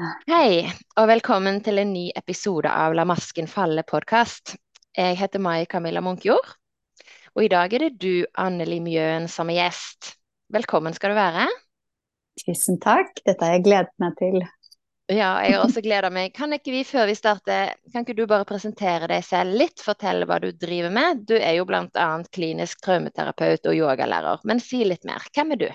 [0.00, 0.64] Hei,
[0.96, 4.54] og velkommen til en ny episode av La masken falle-podkast.
[4.96, 6.54] Jeg heter Mai Camilla Munkjord,
[7.34, 10.14] og i dag er det du, Anneli Mjøen, som er gjest.
[10.56, 11.44] Velkommen skal du være.
[12.40, 14.40] Tusen takk, dette har jeg gledet meg til.
[15.10, 16.32] Ja, jeg har også gleda meg.
[16.32, 20.24] Kan ikke vi før vi starter, kan ikke du bare presentere deg selv litt, fortelle
[20.24, 21.26] hva du driver med?
[21.28, 22.08] Du er jo bl.a.
[22.32, 25.28] klinisk traumeterapeut og yogalærer, men si litt mer.
[25.36, 25.70] Hvem er du?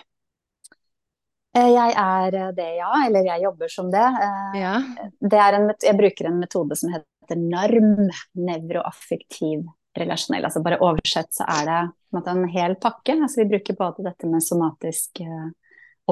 [1.56, 2.92] Eh, jeg er det, ja.
[3.06, 4.04] Eller jeg jobber som det.
[4.28, 4.74] Eh, Ja.
[5.22, 9.66] det er en, jeg bruker en metode som heter NARM, nevroaffektiv
[9.98, 10.44] relasjonell.
[10.46, 13.16] Altså bare oversett så er det en, måte, en hel pakke.
[13.22, 15.48] Altså vi bruker både dette med somatisk eh,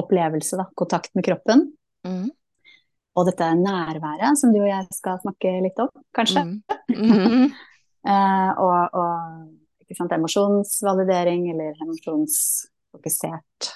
[0.00, 1.72] opplevelse, da, kontakt med kroppen,
[2.04, 2.26] Mm.
[3.16, 6.42] og dette nærværet, som du og jeg skal snakke litt om, kanskje.
[6.44, 6.62] Mm.
[6.90, 7.52] Mm.
[8.04, 13.70] Eh, og og emosjonsvalidering eller emosjonsfokusert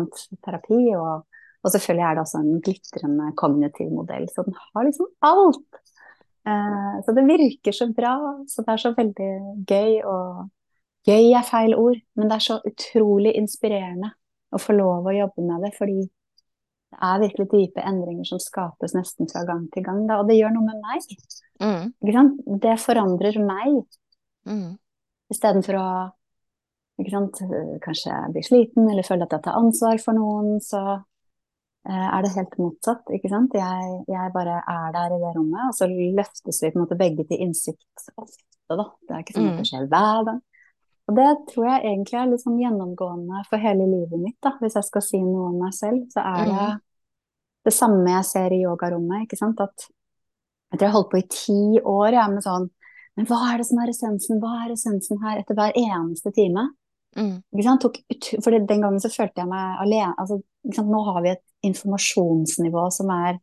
[0.00, 0.80] sant, terapi.
[0.96, 1.26] Og,
[1.60, 5.80] og selvfølgelig er det også en glitrende kognitiv modell, så den har liksom alt.
[6.48, 8.14] Eh, så det virker så bra,
[8.48, 9.32] så det er så veldig
[9.68, 9.98] gøy.
[10.08, 10.48] Og
[11.08, 14.14] gøy er feil ord, men det er så utrolig inspirerende
[14.50, 16.00] å få lov å jobbe med det, fordi
[16.90, 20.02] det er virkelig dype endringer som skapes nesten fra gang til gang.
[20.08, 21.04] Da, og det gjør noe med meg.
[21.62, 22.56] Mm.
[22.64, 23.84] Det forandrer meg.
[24.48, 24.72] Mm.
[25.30, 25.90] Istedenfor å
[27.06, 32.34] kanskje blir sliten eller føler at jeg tar ansvar for noen, så eh, er det
[32.36, 33.10] helt motsatt.
[33.16, 33.56] ikke sant?
[33.56, 37.00] Jeg, jeg bare er der i det rommet, og så løftes vi på en måte
[37.00, 38.86] begge til innsikt ofte, da.
[38.86, 40.46] Det er ikke sånn at det skjer hver dag.
[41.10, 44.54] Og det tror jeg egentlig er litt sånn gjennomgående for hele livet mitt, da.
[44.60, 46.66] Hvis jeg skal si noe om meg selv, så er det
[47.66, 49.58] det samme jeg ser i yogarommet, ikke sant.
[49.60, 49.88] At
[50.70, 52.68] jeg tror jeg holdt på i ti år, jeg, med sånn
[53.18, 54.38] Men hva er det som er essensen?
[54.40, 55.40] Hva er essensen her?
[55.40, 56.68] Etter hver eneste time.
[57.18, 57.42] Mm.
[58.44, 60.14] For den gangen så følte jeg meg alene.
[60.18, 60.40] Altså?
[60.86, 63.38] Nå har vi et informasjonsnivå som er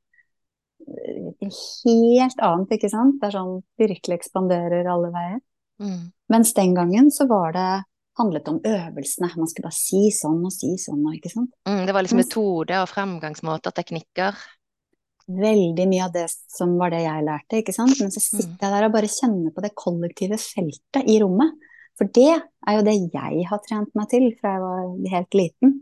[0.88, 3.20] eh, helt annet, ikke sant?
[3.22, 5.40] Det er sånn virkelig ekspanderer alle veier.
[5.84, 6.10] Mm.
[6.34, 7.70] Mens den gangen så var det
[8.18, 9.30] handlet om øvelsene.
[9.38, 11.52] Man skulle bare si sånn og si sånn ikke sant.
[11.70, 11.84] Mm.
[11.86, 14.40] Det var liksom metode og fremgangsmåter, teknikker.
[15.28, 18.00] Veldig mye av det som var det jeg lærte, ikke sant.
[18.00, 18.60] Men så sitter Mm.
[18.62, 21.52] jeg der og bare kjenner på det kollektive feltet i rommet.
[21.98, 25.78] For det er jo det jeg har trent meg til fra jeg var helt liten.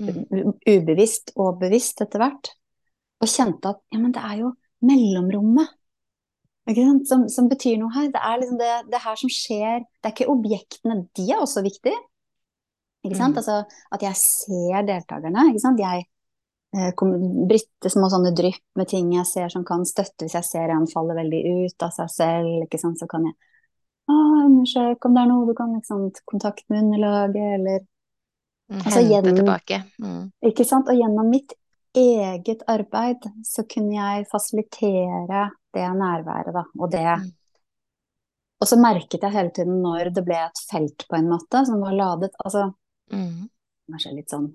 [0.00, 0.54] Mm.
[0.68, 2.52] Ubevisst og bevisst etter hvert.
[3.20, 4.54] Og kjente at ja, men det er jo
[4.86, 5.76] mellomrommet.
[7.08, 8.12] Som, som betyr noe her.
[8.12, 9.82] Det er liksom det, det her som skjer.
[9.98, 11.00] Det er ikke objektene.
[11.18, 11.98] De er også viktige.
[13.04, 13.34] Ikke sant?
[13.34, 13.40] Mm.
[13.40, 13.56] Altså
[13.96, 15.46] at jeg ser deltakerne.
[15.50, 15.80] Ikke sant?
[15.82, 16.04] Jeg
[16.76, 17.16] eh, kom-
[17.90, 21.16] små sånne drypp med ting jeg ser som kan støtte hvis jeg ser en falle
[21.18, 22.52] veldig ut av seg selv.
[22.68, 23.00] Ikke sant?
[23.00, 23.36] Så kan jeg
[24.10, 27.80] å, undersøke om det er noe du kan liksom, kontakte med underlaget, eller
[28.70, 28.76] Mm.
[28.86, 29.76] Altså, Hente gjennom- tilbake.
[29.98, 30.32] Mm.
[30.46, 30.88] Ikke sant?
[30.88, 31.52] Og gjennom mitt
[31.92, 35.40] eget arbeid så kunne jeg fasilitere
[35.74, 36.62] det nærværet, da.
[36.78, 37.32] Og det Mm.
[38.60, 41.80] Og så merket jeg hele tiden når det ble et felt på en måte som
[41.80, 42.30] var ladet.
[42.44, 42.72] Altså
[43.10, 43.48] Mm.
[43.90, 44.54] kanskje litt sånn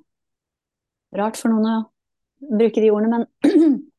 [1.14, 1.90] rart for noen å
[2.58, 3.28] bruke de ordene, men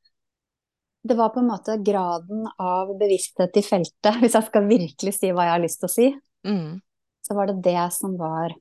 [1.07, 5.31] det var på en måte graden av bevissthet i feltet, hvis jeg skal virkelig si
[5.33, 6.09] hva jeg har lyst til å si,
[6.47, 6.81] Mm.
[7.27, 8.53] så var det det som var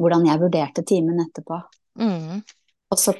[0.00, 1.58] hvordan jeg vurderte timen etterpå.
[2.00, 2.38] Mm.
[2.90, 3.12] Og så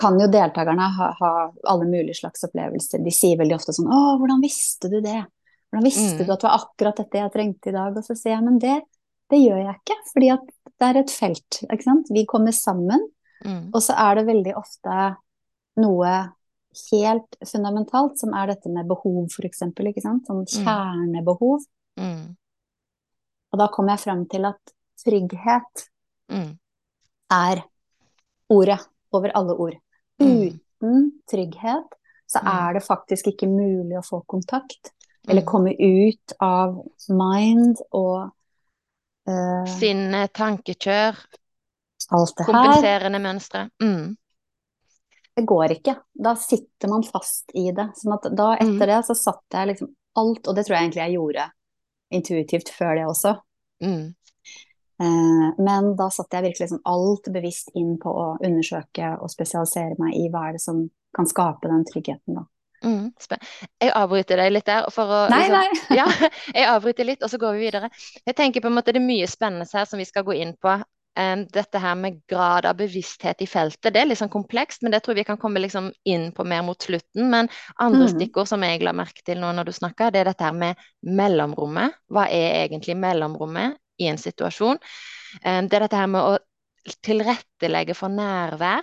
[0.00, 1.32] kan jo deltakerne ha, ha
[1.70, 3.02] alle mulige slags opplevelser.
[3.04, 5.26] De sier veldig ofte sånn 'Å, hvordan visste du det?'
[5.70, 6.26] Hvordan visste Mm.
[6.26, 7.96] du at det var akkurat dette jeg trengte i dag?
[7.96, 8.80] Og så sier jeg men det,
[9.30, 10.40] det gjør jeg ikke, fordi at
[10.80, 11.62] det er et felt.
[11.70, 12.06] ikke sant?
[12.10, 13.00] Vi kommer sammen,
[13.44, 13.70] Mm.
[13.74, 15.16] og så er det veldig ofte
[15.76, 16.32] noe
[16.90, 19.86] helt fundamentalt, som er dette med behov, for eksempel.
[19.92, 20.26] Ikke sant?
[20.26, 21.64] Sånn kjernebehov.
[21.98, 22.36] Mm.
[23.52, 24.74] Og da kommer jeg frem til at
[25.04, 25.88] trygghet
[26.30, 26.58] Mm.
[27.30, 27.62] er
[28.50, 28.80] ordet
[29.12, 29.74] over alle ord.
[30.20, 30.60] Mm.
[30.80, 31.84] Uten trygghet
[32.26, 32.48] så Mm.
[32.68, 34.90] er det faktisk ikke mulig å få kontakt.
[35.28, 35.46] Eller Mm.
[35.46, 38.32] komme ut av mind og
[39.26, 41.16] uh, Sinne, tankekjør,
[42.12, 42.52] alt det her.
[42.52, 43.70] kompenserende mønstre.
[43.80, 44.16] Mm.
[45.36, 45.96] Det går ikke.
[46.14, 47.88] Da sitter man fast i det.
[47.98, 48.76] Sånn at da Mm.
[48.76, 51.50] etter det så satt jeg liksom alt, og det tror jeg egentlig jeg gjorde
[52.12, 53.32] intuitivt før det også.
[53.82, 54.14] Mm.
[55.02, 59.96] Eh, men da satte jeg virkelig liksom alt bevisst inn på å undersøke og spesialisere
[59.98, 60.84] meg i hva er det som
[61.16, 62.44] kan skape den tryggheten, da.
[62.84, 63.12] Mm.
[63.80, 65.68] Jeg avbryter deg litt der å Nei, liksom- nei!
[65.98, 66.06] Ja,
[66.54, 67.90] jeg avbryter litt, og så går vi videre.
[68.26, 70.52] Jeg tenker på en måte det er mye spennende her som vi skal gå inn
[70.60, 70.82] på.
[71.16, 74.90] Em, dette her med grad av bevissthet i feltet, det er litt sånn komplekst, men
[74.90, 77.28] det tror jeg vi kan komme liksom inn på mer mot slutten.
[77.30, 78.10] Men andre mm.
[78.16, 80.80] stikkord som jeg la merke til nå når du snakker, det er dette her med
[81.06, 81.94] mellomrommet.
[82.10, 84.82] Hva er egentlig mellomrommet i en situasjon?
[85.44, 88.82] Um, det er dette her med å tilrettelegge for nærvær.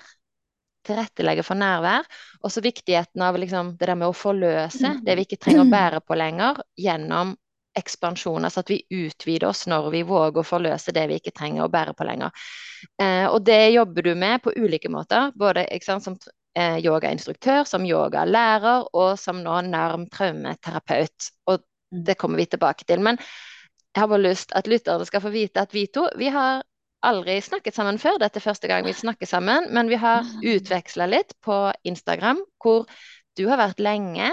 [0.87, 2.07] tilrettelegge for nærvær.
[2.41, 5.71] Og så viktigheten av liksom, det der med å forløse det vi ikke trenger å
[5.75, 7.35] bære på lenger, gjennom
[7.77, 8.45] ekspansjon.
[8.45, 11.71] Altså at vi utvider oss når vi våger å forløse det vi ikke trenger å
[11.71, 12.31] bære på lenger.
[13.01, 15.31] Eh, og det jobber du med på ulike måter.
[15.37, 16.17] Både sant, som
[16.57, 21.31] eh, yogainstruktør, som yogalærer og som nå nærm traumeterapeut.
[21.47, 22.03] Og mm.
[22.09, 23.03] det kommer vi tilbake til.
[23.03, 23.21] Men
[23.91, 26.63] jeg har bare lyst at lytterne skal få vite at vi to vi har
[27.05, 28.19] aldri snakket sammen før.
[28.21, 32.85] Dette er første gang vi snakker sammen, men vi har utveksla litt på Instagram, hvor
[33.39, 34.29] du har vært lenge,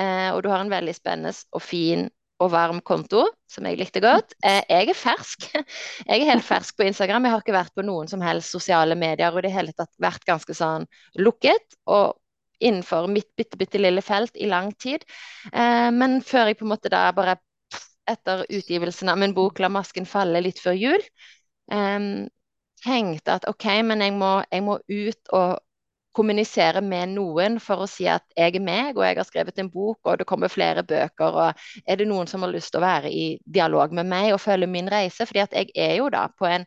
[0.00, 2.08] eh, og du har en veldig spennende og fin
[2.40, 4.32] og varm konto, som jeg likte godt.
[4.44, 5.46] Eh, jeg er fersk.
[6.10, 7.26] Jeg er helt fersk på Instagram.
[7.26, 9.92] Jeg har ikke vært på noen som helst sosiale medier og i det hele tatt
[10.00, 10.88] vært ganske sånn
[11.20, 11.78] lukket.
[11.86, 12.16] og
[12.60, 15.04] innenfor mitt bitte, bitte lille felt i lang tid.
[15.52, 17.38] Eh, men før jeg på en måte da bare
[18.10, 21.06] etter utgivelsen av min bok 'La masken falle' litt før jul,
[21.72, 22.26] eh,
[22.84, 25.58] tenkte at OK, men jeg må, jeg må ut og
[26.12, 29.70] kommunisere med noen for å si at jeg er meg, og jeg har skrevet en
[29.70, 31.36] bok, og det kommer flere bøker.
[31.44, 34.42] og Er det noen som har lyst til å være i dialog med meg og
[34.42, 35.26] følge min reise?
[35.26, 36.66] fordi at jeg er jo da på en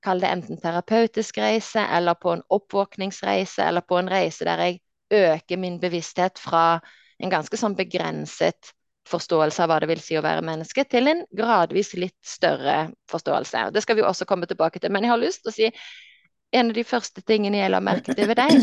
[0.00, 4.78] Kall det enten terapeutisk reise, eller på en oppvåkningsreise, eller på en reise der jeg
[5.12, 6.80] øker min bevissthet fra
[7.20, 8.72] en ganske sånn begrenset
[9.10, 13.66] forståelse av hva det vil si å være menneske, til en gradvis litt større forståelse.
[13.74, 14.92] Det skal vi også komme tilbake til.
[14.94, 15.70] Men jeg har lyst til å si
[16.50, 18.54] en av de første tingene jeg la merke til ved deg,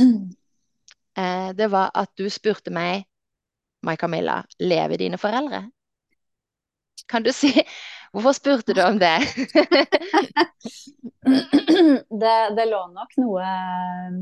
[1.22, 3.08] eh, det var at du spurte meg
[3.86, 5.68] Mai Camilla, lever dine foreldre?
[7.08, 7.54] Kan du si
[8.16, 9.20] Hvorfor spurte du om det?
[12.22, 14.16] det, det, lå nok noe eh,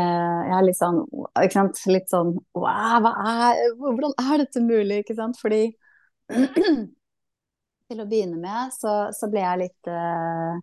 [0.00, 1.82] Jeg er litt sånn ikke sant?
[1.92, 5.02] Litt sånn wow, er, Hvordan er dette mulig?
[5.04, 5.38] Ikke sant?
[5.38, 5.68] Fordi
[7.90, 10.58] til å begynne med så, så ble jeg litt eh,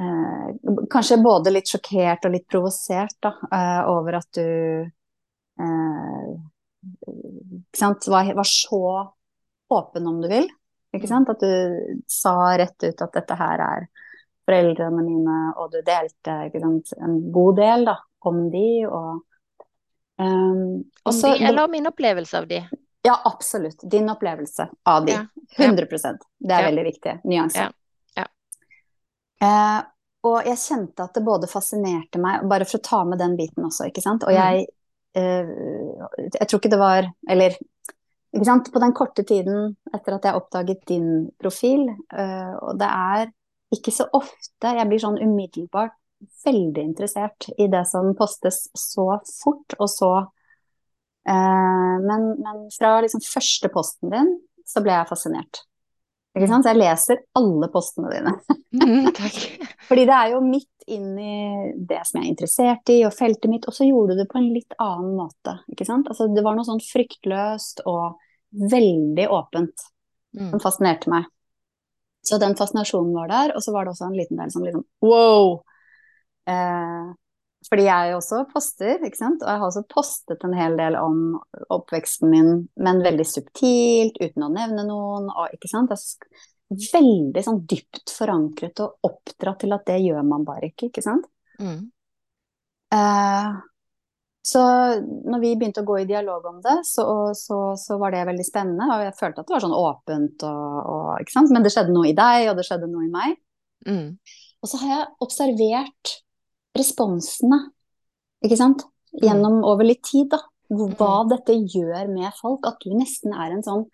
[0.00, 0.48] eh,
[0.90, 4.48] kanskje både litt sjokkert og litt provosert da, eh, over at du
[5.60, 6.30] eh,
[7.80, 8.82] var, var, så
[9.68, 10.48] åpen, om du vil.
[10.96, 11.28] Ikke sant?
[11.28, 13.86] At du sa rett ut at dette her er
[14.46, 17.96] foreldrene mine, og du delte sant, en god del da,
[18.30, 18.68] om de.
[18.86, 19.24] Og,
[20.22, 22.62] um, også, de, eller min opplevelse av de?
[23.06, 23.82] Ja, absolutt.
[23.82, 25.12] Din opplevelse av de.
[25.12, 25.26] Ja.
[25.58, 26.70] 100% Det er ja.
[26.70, 27.18] veldig viktig.
[27.24, 27.66] Nyanse.
[27.66, 27.70] Ja.
[29.42, 29.80] Eh,
[30.26, 33.66] og jeg kjente at det både fascinerte meg, bare for å ta med den biten
[33.68, 34.26] også, ikke sant.
[34.26, 34.66] Og jeg,
[35.14, 35.50] eh,
[36.40, 37.56] jeg tror ikke det var Eller
[38.34, 38.72] ikke sant?
[38.72, 41.10] på den korte tiden etter at jeg oppdaget din
[41.40, 43.30] profil, eh, og det er
[43.74, 45.96] ikke så ofte jeg blir sånn umiddelbart
[46.46, 49.06] veldig interessert i det som postes så
[49.42, 50.10] fort og så
[51.28, 54.36] eh, men, men, fra liksom første posten din
[54.66, 55.62] så ble jeg fascinert.
[56.36, 56.66] Ikke sant?
[56.66, 58.36] Så jeg leser alle postene dine.
[58.76, 59.06] Mm,
[59.88, 61.36] Fordi det er jo midt inn i
[61.88, 63.64] det som jeg er interessert i, og feltet mitt.
[63.64, 65.54] Og så gjorde du det på en litt annen måte.
[65.72, 66.10] Ikke sant?
[66.12, 68.18] Altså, det var noe sånn fryktløst og
[68.74, 69.86] veldig åpent
[70.36, 70.50] mm.
[70.50, 71.30] som fascinerte meg.
[72.26, 74.84] Så den fascinasjonen var der, og så var det også en liten del som liksom
[75.06, 75.56] wow!
[76.52, 77.08] Eh,
[77.66, 79.42] fordi jeg også poster, ikke sant.
[79.42, 81.22] Og jeg har også postet en hel del om
[81.74, 85.30] oppveksten min, men veldig subtilt, uten å nevne noen.
[85.32, 85.94] Og, ikke sant.
[86.70, 91.26] veldig sånn dypt forankret og oppdratt til at det gjør man bare ikke, ikke sant.
[91.58, 91.88] Mm.
[92.94, 93.56] Uh,
[94.46, 94.62] så
[95.02, 98.46] når vi begynte å gå i dialog om det, så, så, så, var det veldig
[98.46, 98.86] spennende.
[98.94, 101.50] Og jeg følte at det var sånn åpent, og, og, ikke sant?
[101.54, 103.34] men det skjedde noe i deg, og det skjedde noe i meg.
[103.90, 104.06] Mm.
[104.62, 106.14] Og så har jeg observert
[106.80, 107.60] responsene,
[108.44, 109.66] ikke sant, gjennom mm.
[109.68, 110.42] over litt tid, da.
[110.66, 111.28] Hva mm.
[111.30, 112.66] dette gjør med folk.
[112.66, 113.86] At du nesten er en sånn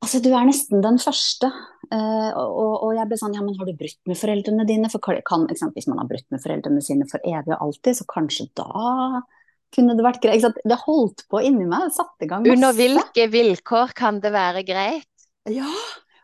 [0.00, 1.50] Altså, du er nesten den første.
[1.90, 4.88] Uh, og, og, jeg ble sånn, ja, men har du brutt med foreldrene dine?
[4.88, 8.06] For kan, sant, hvis man har brutt med foreldrene sine for evig og alltid, så
[8.08, 9.20] kanskje da
[9.76, 10.62] kunne det vært greit.
[10.64, 12.56] Det holdt på inni meg, satte i gang masse.
[12.56, 15.28] Under hvilke vilkår kan det være greit?
[15.52, 15.68] Ja,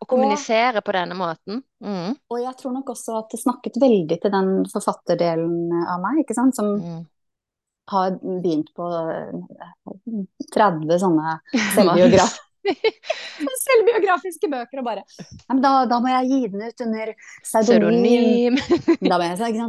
[0.01, 1.61] å kommunisere og, på denne måten.
[1.85, 2.17] Mm.
[2.31, 6.37] Og jeg tror nok også at det snakket veldig til den forfatterdelen av meg, ikke
[6.37, 6.99] sant, som mm.
[7.95, 8.91] har begynt på
[10.57, 11.39] 30 eh, sånne
[11.77, 12.43] selvbiograf
[13.67, 15.05] Selvbiografiske bøker og bare
[15.63, 17.13] da, da, må jeg gi den ut under
[17.45, 18.57] pseudonym.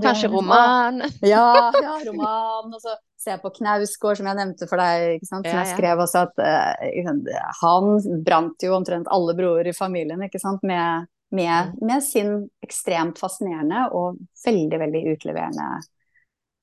[0.04, 1.04] Kanskje roman.
[1.26, 2.74] Ja, ja, roman.
[2.74, 2.96] Og så
[3.32, 7.52] jeg på Knausgård, som jeg nevnte for deg, som ja, jeg skrev også at uh,
[7.62, 10.20] han brant jo omtrent alle broer i familien?
[10.20, 10.32] Med,
[10.64, 11.08] med,
[11.38, 11.78] mm.
[11.88, 15.70] med sin ekstremt fascinerende og veldig, veldig utleverende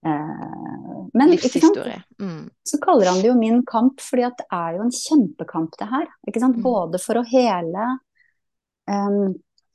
[0.06, 2.02] uh, men, Livshistorie.
[2.20, 2.50] Mm.
[2.64, 6.06] Så kaller han det jo min kamp, fordi det er jo en kjempekamp, det her.
[6.26, 6.60] Mm.
[6.62, 7.88] Både for å hele
[8.90, 9.34] um,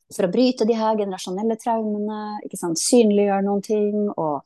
[0.09, 2.39] For å bryte de her generasjonelle traumene,
[2.81, 4.41] synliggjøre noen ting og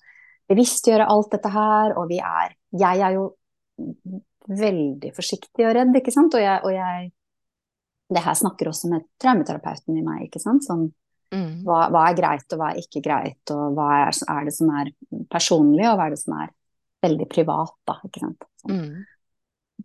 [0.51, 3.27] bevisstgjøre alt dette her, og vi er Jeg er jo
[4.49, 7.11] veldig forsiktig og redd, ikke sant, og jeg, og jeg
[8.13, 10.83] Det her snakker også med traumeterapeuten i meg, ikke sant, sånn
[11.33, 11.63] mm.
[11.65, 14.69] hva, hva, er greit, og hva er ikke greit, og hva er, er, det som
[14.75, 14.91] er
[15.31, 16.51] personlig, og hva er det som er
[17.03, 18.45] veldig privat, da, ikke sant.
[18.61, 18.77] Sånn.
[18.77, 19.12] Mm.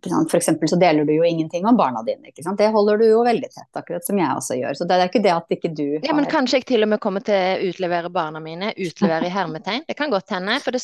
[0.05, 2.29] For eksempel så deler du jo ingenting om barna dine.
[2.29, 2.59] ikke sant?
[2.61, 4.73] Det holder du jo veldig tett, akkurat som jeg også gjør.
[4.77, 6.89] Så det er ikke det at ikke du har Ja, Men kanskje jeg til og
[6.93, 8.67] med kommer til å utlevere barna mine.
[8.77, 9.83] Utlevere i hermetegn.
[9.89, 10.59] Det kan godt hende.
[10.63, 10.81] For det,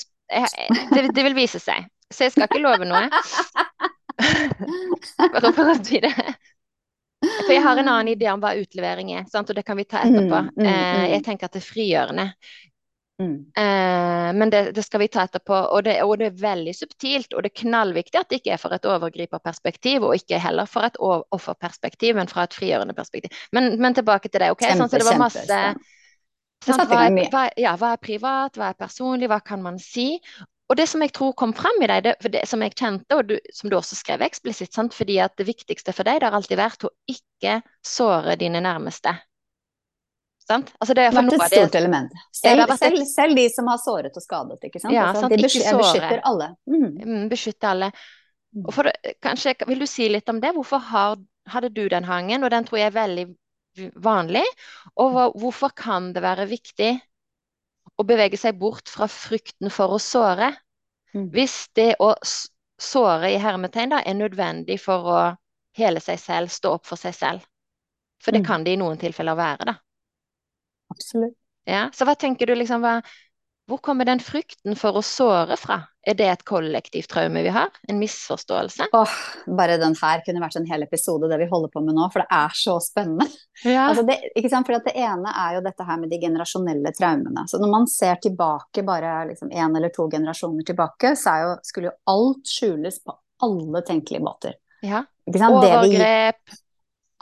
[0.91, 1.87] det, det vil vise seg.
[2.11, 3.05] Så jeg skal ikke love noe.
[5.37, 6.11] Bare for å si det.
[7.25, 9.49] For jeg har en annen idé om hva utlevering er, sant?
[9.49, 10.41] og det kan vi ta etterpå.
[10.45, 11.05] Mm, mm, eh, mm.
[11.13, 12.27] Jeg tenker at det er frigjørende.
[13.21, 13.45] Mm.
[13.57, 15.55] Eh, men det, det, skal vi ta etterpå.
[15.55, 18.61] Og det, og det, er veldig subtilt, og det er knallviktig at det ikke er
[18.61, 23.45] for et overgriperperspektiv, og ikke heller for et offerperspektiv, men fra et frigjørende perspektiv.
[23.55, 24.51] Men, men tilbake til det.
[24.55, 24.65] ok?
[24.65, 25.45] Kjempe, sånn, så det var masse
[26.65, 30.15] sånn, hva, er, hva, ja, hva er privat, hva er personlig, hva kan man si?
[30.65, 33.29] Og det som jeg tror kom frem i deg, det, det som jeg kjente, og
[33.29, 34.95] du, som du også skrev eksplisitt, sant?
[34.97, 39.13] fordi at det viktigste for deg det har alltid vært å ikke såre dine nærmeste.
[40.45, 40.69] Sant?
[40.77, 42.11] Altså det vært et stort det, element.
[42.35, 44.59] Selv, selv, selv, de som har såret og skadet.
[44.67, 44.93] ikke sant?
[44.93, 45.33] Ja, altså, sant?
[45.33, 46.51] De beskytter, beskytter alle.
[46.69, 46.83] Mm.
[46.99, 47.23] mm.
[47.31, 47.89] Beskytter alle.
[48.71, 48.91] For,
[49.25, 50.53] kanskje, vil du si litt om det?
[50.55, 51.17] Hvorfor har,
[51.49, 52.45] hadde du den hangen?
[52.45, 53.25] Og den tror jeg er veldig
[54.05, 54.45] vanlig.
[55.01, 56.91] Og hvorfor kan det være viktig
[57.97, 60.53] å bevege seg bort fra frykten for å såre?
[61.15, 61.31] Mm.
[61.33, 65.19] Hvis det å såre i hermetegn da, er nødvendig for å
[65.75, 67.49] hele seg selv, stå opp for seg selv.
[68.23, 68.47] For det mm.
[68.47, 69.75] kan det i noen tilfeller være, da.
[70.93, 71.37] Absolutt.
[71.65, 72.99] Ja, så hva tenker du liksom, hva,
[73.65, 75.79] hvor kommer den frykten for å såre fra?
[76.05, 77.73] Er det et kollektivt traume vi har?
[77.89, 78.85] En misforståelse?
[78.93, 79.15] Åh,
[79.57, 82.21] bare den her kunne vært en hel episode, det vi holder på med nå, for
[82.21, 83.25] det er så spennende.
[83.65, 83.87] Ja.
[83.87, 84.17] Altså det?
[84.51, 87.45] For det ene er jo dette her med de generasjonelle traumene.
[87.47, 91.87] Så når man ser tilbake bare liksom én eller to generasjoner tilbake, så jo, skulle
[91.87, 93.15] jo alt skjules på
[93.47, 94.57] alle tenkelige måter.
[94.85, 95.05] Ja.
[95.25, 96.57] Overgrep.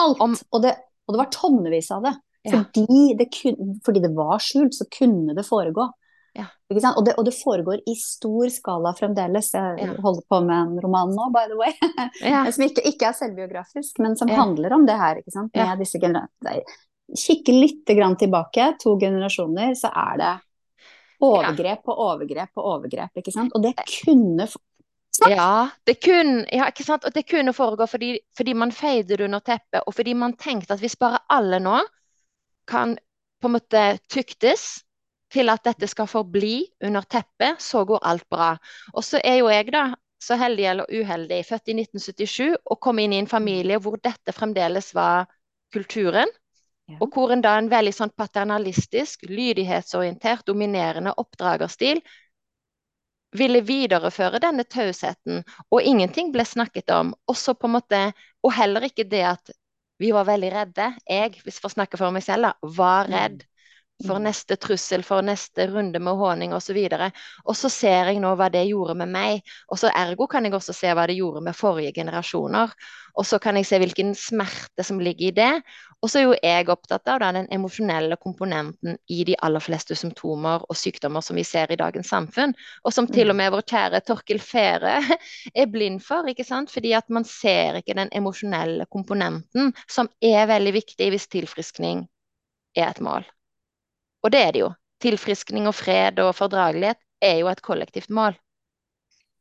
[0.02, 0.26] Alt.
[0.26, 0.36] Om...
[0.50, 0.74] Og, det,
[1.06, 2.16] og det var tonnevis av det.
[2.52, 5.88] Fordi det, kun, fordi, det var skjult, så kunne det foregå.
[6.34, 6.48] Ja.
[6.70, 9.52] Og, det, og, det, foregår i stor skala fremdeles.
[9.54, 9.92] Jeg ja.
[10.02, 11.76] holder på med en roman nå, by the way.
[12.34, 12.46] Ja.
[12.52, 15.22] som ikke, ikke, er selvbiografisk, men som handler om det her.
[15.54, 16.02] Med disse
[17.14, 20.34] Kikke litt grann tilbake, to generasjoner, så er det
[21.24, 23.20] overgrep på overgrep på overgrep.
[23.20, 23.54] ikke sant?
[23.54, 24.48] Og det kunne
[25.30, 27.06] ja, det kunne, ja, ikke sant?
[27.06, 30.74] Og det kunne foregå fordi, fordi man feide det under teppet, og fordi man tenkte
[30.74, 31.78] at hvis bare alle nå
[32.70, 32.96] kan
[33.42, 34.84] på en måte tyktes
[35.34, 38.54] til at dette skal forbli under teppet, så går alt bra.
[38.94, 39.88] Og så er jo jeg, da,
[40.24, 44.36] så heldig eller uheldig, født i 1977 og kom inn i en familie hvor dette
[44.36, 45.28] fremdeles var
[45.74, 46.30] kulturen.
[46.92, 47.00] Ja.
[47.00, 52.02] Og hvor en da en veldig sånn paternalistisk, lydighetsorientert, dominerende oppdragerstil
[53.34, 55.42] ville videreføre denne tausheten,
[55.72, 57.14] og ingenting ble snakket om.
[57.32, 58.02] Også på en måte,
[58.44, 59.54] og heller ikke det at
[60.02, 60.92] vi var veldig redde.
[61.10, 63.14] Jeg, hvis jeg får snakke for meg selv, da, var mm.
[63.14, 63.44] redd
[64.04, 64.26] for mm.
[64.26, 66.78] neste trussel, for neste runde med håning osv.
[66.98, 69.56] Og, og så ser jeg nå hva det gjorde med meg.
[69.72, 72.74] Og så ergo kan jeg også se hva det gjorde med forrige generasjoner.
[73.14, 75.52] Og så kan jeg se hvilken smerte som ligger i det.
[76.04, 79.96] Og så er jo jeg opptatt av da, den emosjonelle komponenten i de aller fleste
[79.96, 82.52] symptomer og sykdommer som vi ser i dagens samfunn,
[82.84, 83.40] og som til og mm.
[83.40, 84.98] med vår kjære Torkil Fere
[85.62, 86.28] er blind for.
[86.28, 86.74] ikke sant?
[86.74, 92.04] Fordi at man ser ikke den emosjonelle komponenten, som er veldig viktig hvis tilfriskning
[92.76, 93.24] er et mål.
[94.24, 94.74] Og det er det jo.
[95.04, 98.36] Tilfriskning og fred og fordragelighet er jo et kollektivt mål.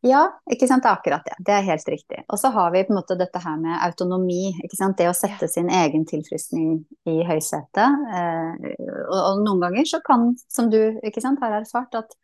[0.02, 0.82] Ja, ikke sant.
[0.82, 1.36] Det er akkurat det.
[1.46, 2.24] Det er helt riktig.
[2.26, 4.50] Og så har vi på en måte dette her med autonomi.
[4.64, 4.96] ikke sant?
[4.98, 8.08] Det å sette sin egen tilfriskning i høysetet.
[8.18, 8.72] Eh,
[9.06, 12.16] og, og, noen ganger så kan, som du ikke sant, har erfart, at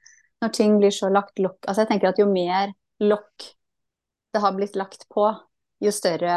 [0.43, 2.71] når ting blir så lagt lokk Altså jeg tenker at jo mer
[3.03, 3.47] lokk
[4.35, 5.25] det har blitt lagt på,
[5.81, 6.35] jo større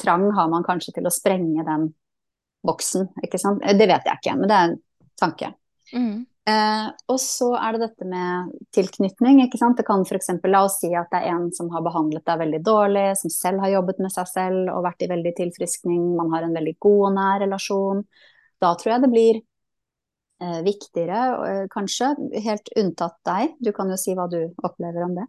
[0.00, 1.88] trang har man kanskje til å sprenge den
[2.64, 3.08] boksen.
[3.24, 3.64] ikke sant.
[3.64, 4.78] Det vet jeg ikke, men det er en
[5.20, 5.50] tanke.
[5.92, 6.26] Mm.
[6.44, 9.40] Eh, og så er det dette med tilknytning.
[9.44, 9.78] ikke sant?
[9.78, 10.28] Det kan f.eks.
[10.44, 13.64] la oss si at det er en som har behandlet deg veldig dårlig, som selv
[13.64, 17.00] har jobbet med seg selv og vært i veldig tilfriskning, man har en veldig god
[17.08, 18.04] og nær relasjon.
[18.60, 22.10] Da tror jeg det blir eh, viktigere, eh, kanskje,
[22.44, 25.24] helt unntatt deg, du kan jo si hva du opplever om det,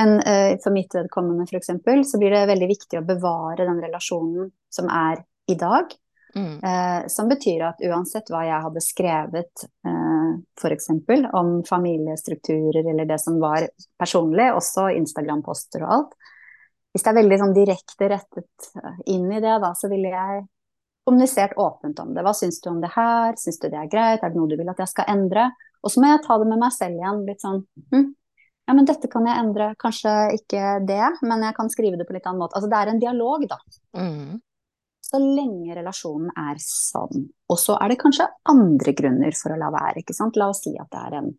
[0.00, 1.70] men eh, for mitt vedkommende f.eks.
[2.10, 5.94] så blir det veldig viktig å bevare den relasjonen som er i dag.
[6.36, 6.60] Mm.
[6.62, 10.15] Eh, som betyr at uansett hva jeg hadde skrevet eh,
[10.58, 10.90] f.eks.
[11.32, 13.68] om familiestrukturer eller det som var
[13.98, 16.18] personlig, også Instagram-poster og alt
[16.92, 18.68] Hvis det er veldig sånn direkte rettet
[19.12, 20.44] inn i det, da, så ville jeg
[21.06, 22.24] kommunisert åpent om det.
[22.26, 23.36] Hva syns du om det her?
[23.38, 24.22] Syns du det er greit?
[24.22, 25.50] Er det noe du vil at jeg skal endre?
[25.84, 27.20] Og så må jeg ta det med meg selv igjen.
[27.28, 27.60] Litt sånn
[27.92, 28.08] hm,
[28.66, 29.68] ja, men dette kan jeg endre.
[29.78, 32.58] Kanskje ikke det, men jeg kan skrive det på litt annen måte.
[32.58, 33.60] Altså det er en dialog, da.
[33.94, 34.40] Mm.
[35.06, 37.28] Så lenge relasjonen er sann.
[37.46, 40.38] Og så er det kanskje andre grunner for å la være, ikke sant.
[40.40, 41.30] La oss si at det er en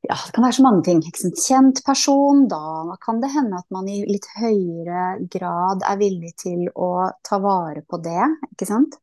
[0.00, 1.02] ja, det kan være så mange ting.
[1.06, 1.42] Ikke sant?
[1.44, 6.66] Kjent person, da kan det hende at man i litt høyere grad er villig til
[6.72, 8.24] å ta vare på det,
[8.54, 8.96] ikke sant.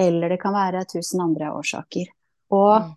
[0.00, 2.10] Eller det kan være tusen andre årsaker.
[2.56, 2.92] Og mm.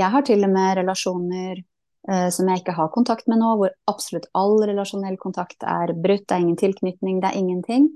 [0.00, 3.74] jeg har til og med relasjoner eh, som jeg ikke har kontakt med nå, hvor
[3.90, 6.28] absolutt all relasjonell kontakt er brutt.
[6.28, 7.90] Det er ingen tilknytning, det er ingenting.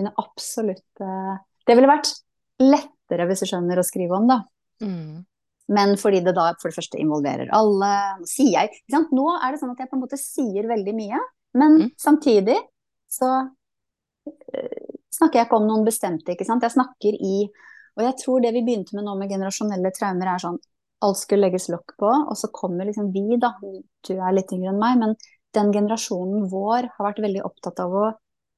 [0.00, 1.34] Kunne absolutt eh,
[1.68, 2.08] Det ville vært
[2.60, 4.40] lettere, hvis du skjønner, å skrive om, da.
[4.80, 5.20] Mm.
[5.76, 7.90] Men fordi det da for det første involverer alle.
[8.28, 8.80] Sier jeg,
[9.12, 11.20] Nå er det sånn at jeg på en måte sier veldig mye,
[11.60, 11.90] men mm.
[12.00, 12.56] samtidig
[13.10, 16.66] så uh, snakker jeg ikke om noen bestemte, ikke sant.
[16.66, 17.36] Jeg snakker i
[17.98, 20.58] Og jeg tror det vi begynte med nå med generasjonelle traumer, er sånn
[21.04, 23.54] alt skulle legges lokk på, og så kommer liksom vi, da.
[24.06, 25.14] Du er litt yngre enn meg, men
[25.56, 28.04] den generasjonen vår har vært veldig opptatt av å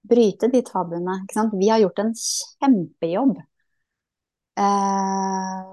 [0.09, 1.21] bryte de tabuene.
[1.53, 3.37] Vi har gjort en kjempejobb.
[4.61, 5.71] Eh,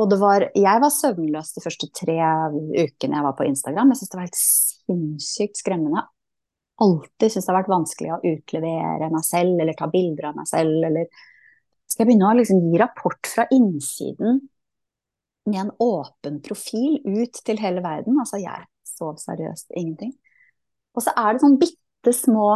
[0.00, 3.92] og det var, jeg var søvnløs de første tre ukene jeg var på Instagram.
[3.92, 6.06] Jeg syntes det var helt sinnssykt skremmende.
[6.82, 10.48] Alltid syntes det har vært vanskelig å utlevere meg selv eller ta bilder av meg
[10.48, 10.80] selv.
[10.88, 11.10] Eller
[11.84, 14.40] skal jeg begynne å liksom gi rapport fra innsiden
[15.50, 18.16] med en åpen profil ut til hele verden?
[18.22, 20.14] Altså, jeg sov seriøst ingenting.
[20.96, 22.48] Og så er det sånn bitte små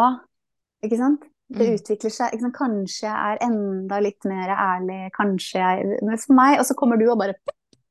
[0.86, 1.26] Ikke sant?
[1.46, 1.76] Det mm.
[1.78, 2.46] utvikler seg.
[2.56, 6.98] Kanskje jeg er enda litt mer ærlig, kanskje jeg Men for meg, og så kommer
[6.98, 7.36] du og bare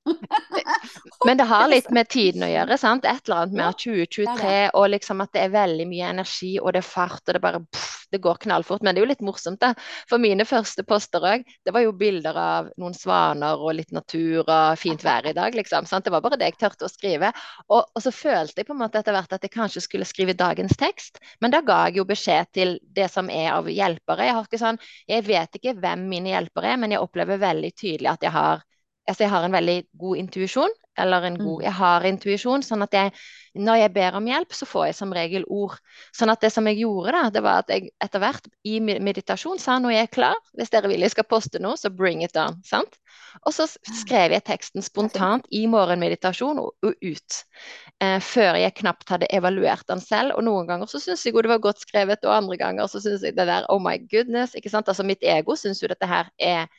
[1.26, 2.78] Men det har litt med tiden å gjøre.
[2.78, 3.06] sant?
[3.10, 6.84] Et eller annet med 2023 og liksom at det er veldig mye energi og det
[6.84, 8.84] er fart og det bare pff, det går knallfort.
[8.86, 9.74] Men det er jo litt morsomt, da.
[10.10, 14.44] For mine første poster òg, det var jo bilder av noen svaner og litt natur
[14.44, 15.90] og fint vær i dag, liksom.
[15.90, 16.06] sant?
[16.06, 17.32] Det var bare det jeg turte å skrive.
[17.68, 20.38] Og, og, så følte jeg på en måte etter hvert at jeg kanskje skulle skrive
[20.38, 24.30] dagens tekst, men da ga jeg jo beskjed til det som er av hjelpere.
[24.30, 27.74] Jeg, har ikke sånn, jeg vet ikke hvem mine hjelpere er, men jeg opplever veldig
[27.74, 28.64] tydelig at jeg har
[29.08, 30.82] altså jeg har en veldig god intuisjon.
[30.98, 31.64] Eller en god mm.
[31.66, 33.12] Jeg har intuisjon, sånn at jeg,
[33.60, 35.76] når jeg ber om hjelp, så får jeg som regel ord.
[36.16, 39.60] Sånn at det som jeg gjorde, da, det var at jeg etter hvert i meditasjon
[39.60, 42.40] sa når jeg er klar, hvis dere vil jeg skal poste noe, så bring it
[42.40, 42.62] on.
[42.64, 42.96] sant?
[43.44, 47.42] Og så skrev jeg teksten spontant i morgenmeditasjon og, og ut.
[48.04, 50.38] Eh, før jeg knapt hadde evaluert den selv.
[50.38, 53.04] Og noen ganger så syns jeg jo det var godt skrevet, og andre ganger så
[53.04, 54.56] syns jeg det der oh my goodness.
[54.56, 54.88] ikke sant?
[54.88, 56.72] Altså Mitt ego syns jo dette her er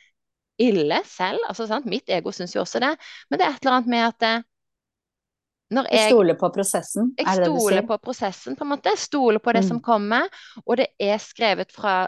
[0.61, 1.39] ille selv.
[1.47, 1.85] altså sant?
[1.85, 2.93] Mitt ego syns jo også det.
[3.29, 4.45] Men det er et eller annet med at eh,
[5.75, 7.09] når jeg, stoler på prosessen?
[7.17, 8.93] Jeg er det det stoler på prosessen, på en måte.
[8.93, 9.67] Jeg stoler på det mm.
[9.67, 10.29] som kommer.
[10.63, 12.05] Og det er skrevet fra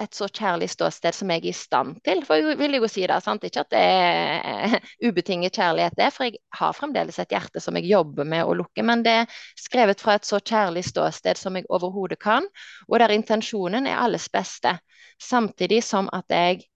[0.00, 2.22] et så kjærlig ståsted som jeg er i stand til.
[2.24, 3.44] For jeg vil jo si det, sant?
[3.44, 7.90] Ikke at det er ubetinget kjærlighet, det, for jeg har fremdeles et hjerte som jeg
[7.90, 8.84] jobber med å lukke.
[8.86, 12.46] Men det er skrevet fra et så kjærlig ståsted som jeg overhodet kan,
[12.88, 14.78] og der intensjonen er alles beste.
[15.20, 16.69] Samtidig som at jeg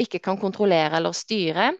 [0.00, 1.72] ikke kan kontrollere eller styre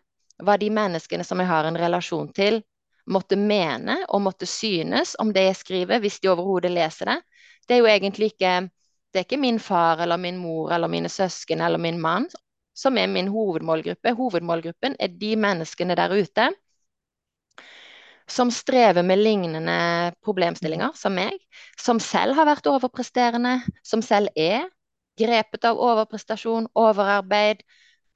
[0.42, 2.60] hva de menneskene som jeg har en relasjon til,
[3.06, 7.18] måtte mene og måtte synes om det jeg skriver, hvis de overhodet leser det.
[7.68, 8.54] Det er jo egentlig ikke
[9.14, 12.26] det er ikke min far eller min mor eller mine søsken eller min mann
[12.74, 14.10] som er min hovedmålgruppe.
[14.18, 16.48] Hovedmålgruppen er de menneskene der ute
[18.26, 19.76] som strever med lignende
[20.24, 21.36] problemstillinger som meg,
[21.78, 24.64] som selv har vært overpresterende, som selv er
[25.20, 27.60] grepet av overprestasjon, overarbeid,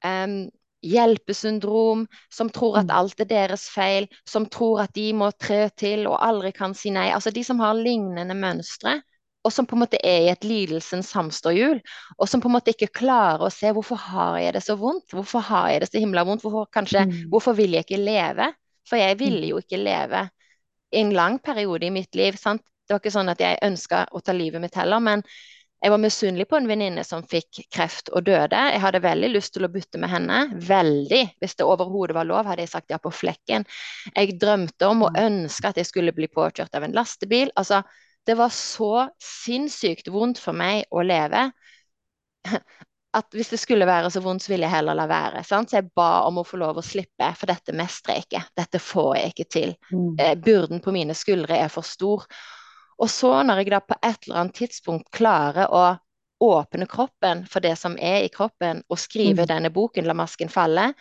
[0.04, 0.40] um,
[0.84, 2.94] hjelpesyndrom, som tror at mm.
[2.94, 6.92] alt er deres feil, som tror at de må trø til og aldri kan si
[6.94, 7.08] nei.
[7.14, 9.00] Altså de som har lignende mønstre,
[9.46, 11.78] og som på en måte er i et lidelsens hamsterhjul,
[12.18, 15.14] og som på en måte ikke klarer å se hvorfor har jeg det så vondt,
[15.14, 17.20] hvorfor har jeg det så himla vondt, hvorfor, kanskje, mm.
[17.32, 18.50] hvorfor vil jeg ikke leve?
[18.88, 19.50] For jeg ville mm.
[19.52, 20.26] jo ikke leve
[20.92, 22.37] i en lang periode i mitt liv.
[22.40, 22.62] sant?
[22.88, 25.22] Det var ikke sånn at jeg ønska å ta livet mitt heller, men
[25.78, 28.58] jeg var misunnelig på en venninne som fikk kreft og døde.
[28.72, 30.40] Jeg hadde veldig lyst til å bytte med henne.
[30.66, 31.20] Veldig.
[31.38, 33.66] Hvis det overhodet var lov, hadde jeg sagt ja på flekken.
[34.10, 37.54] Jeg drømte om og ønska at jeg skulle bli påkjørt av en lastebil.
[37.54, 37.84] Altså,
[38.26, 41.46] det var så sinnssykt vondt for meg å leve
[43.18, 45.46] at hvis det skulle være så vondt, så ville jeg heller la være.
[45.46, 45.70] Sant?
[45.70, 48.42] Så jeg ba om å få lov å slippe, for dette mestrer jeg ikke.
[48.58, 49.74] Dette får jeg ikke til.
[49.92, 50.10] Mm.
[50.18, 52.26] Eh, byrden på mine skuldre er for stor.
[52.98, 55.84] Og så når jeg da på et eller annet tidspunkt klarer å
[56.44, 59.50] åpne kroppen for det som er i kroppen, og skrive mm.
[59.50, 60.92] denne boken 'La masken falle',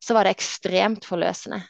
[0.00, 1.62] så var det ekstremt forløsende.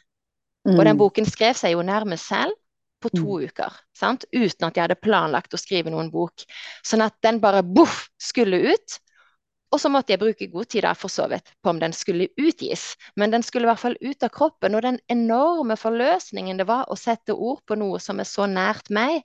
[0.67, 0.75] Mm.
[0.75, 0.99] Og den mm.
[0.99, 2.55] boken skrev seg jo nærmest selv
[3.03, 3.47] på to mm.
[3.47, 3.79] uker.
[3.95, 4.25] Sant?
[4.33, 6.43] Uten at jeg hadde planlagt å skrive noen bok.
[6.83, 8.99] Sånn at den bare boff skulle ut.
[9.73, 12.29] Og så måtte jeg bruke god tid da, for så vidt på om den skulle
[12.39, 12.93] utgis.
[13.19, 14.75] Men den skulle i hvert fall ut av kroppen.
[14.77, 18.91] Og den enorme forløsningen det var å sette ord på noe som er så nært
[18.93, 19.23] meg,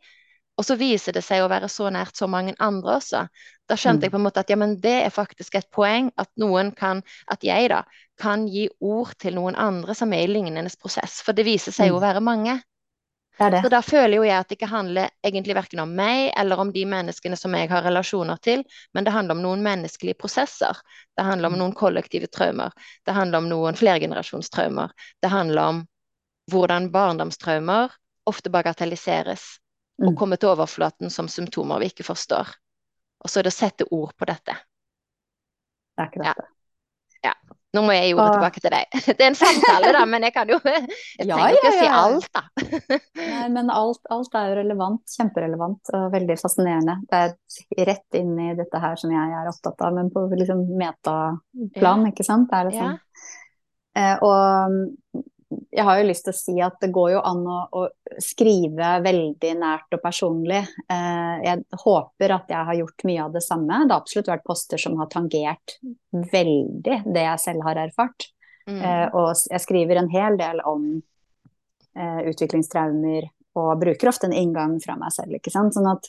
[0.60, 3.22] og så viser det seg å være så nært så mange andre også.
[3.70, 4.12] Da skjønte jeg Mm.
[4.12, 7.00] på en måte at ja, men det er faktisk et poeng at noen kan,
[7.32, 7.82] at jeg da,
[8.20, 11.22] kan gi ord til noen andre som er i lignende prosess.
[11.24, 12.04] For det viser seg jo å Mm.
[12.08, 12.62] være mange.
[13.38, 13.62] Det det.
[13.64, 16.72] Så da føler jo jeg at det ikke handler egentlig verken om meg eller om
[16.72, 20.76] de menneskene som jeg har relasjoner til, men det handler om noen menneskelige prosesser.
[21.16, 21.58] Det handler om Mm.
[21.58, 22.70] noen kollektive traumer.
[23.06, 24.90] Det handler om noen flergenerasjonstraumer.
[25.22, 25.86] Det handler om
[26.52, 27.88] hvordan barndomstraumer
[28.26, 29.58] ofte bagatelliseres
[30.00, 32.54] og komme til overflaten som symptomer vi ikke forstår.
[33.20, 34.56] Og så er det å sette ord på dette.
[35.96, 36.46] Det er ikke dette.
[37.20, 37.30] Ja.
[37.30, 37.56] ja.
[37.76, 38.94] Nå må jeg gi ordet tilbake til deg.
[39.18, 41.76] Det er en samtale, da, men jeg kan jo Jeg Ja, trenger ikke ja, å
[41.76, 41.98] si ja.
[42.00, 42.42] alt, da.
[43.20, 46.96] Nei, men alt, alt er jo relevant, kjemperelevant og veldig fascinerende.
[47.10, 50.64] Det er rett inn i dette her som jeg er opptatt av, men på liksom
[50.80, 52.50] metaplan, ikke sant?
[52.50, 52.96] Det er liksom,
[54.00, 57.56] eh, og jeg har jo lyst til å si at det går jo an å,
[57.74, 60.60] å skrive veldig nært og personlig.
[60.90, 63.80] Eh, jeg håper at jeg har gjort mye av det samme.
[63.82, 65.78] Det har absolutt vært poster som har tangert
[66.12, 68.30] veldig det jeg selv har erfart.
[68.70, 68.78] Mm.
[68.78, 70.88] Eh, og jeg skriver en hel del om
[71.98, 73.26] eh, utviklingstraumer,
[73.58, 75.74] og bruker ofte en inngang fra meg selv, ikke sant.
[75.74, 76.06] Sånn at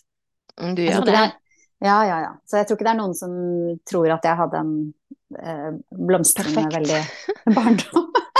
[0.60, 1.14] Mm, Du gjør det.
[1.16, 1.32] er,
[1.80, 2.32] ja, ja, ja.
[2.46, 3.36] Så jeg tror ikke det er noen som
[3.88, 4.74] tror at jeg hadde en
[5.40, 7.02] eh, blomstrende veldig
[7.56, 8.10] barndom.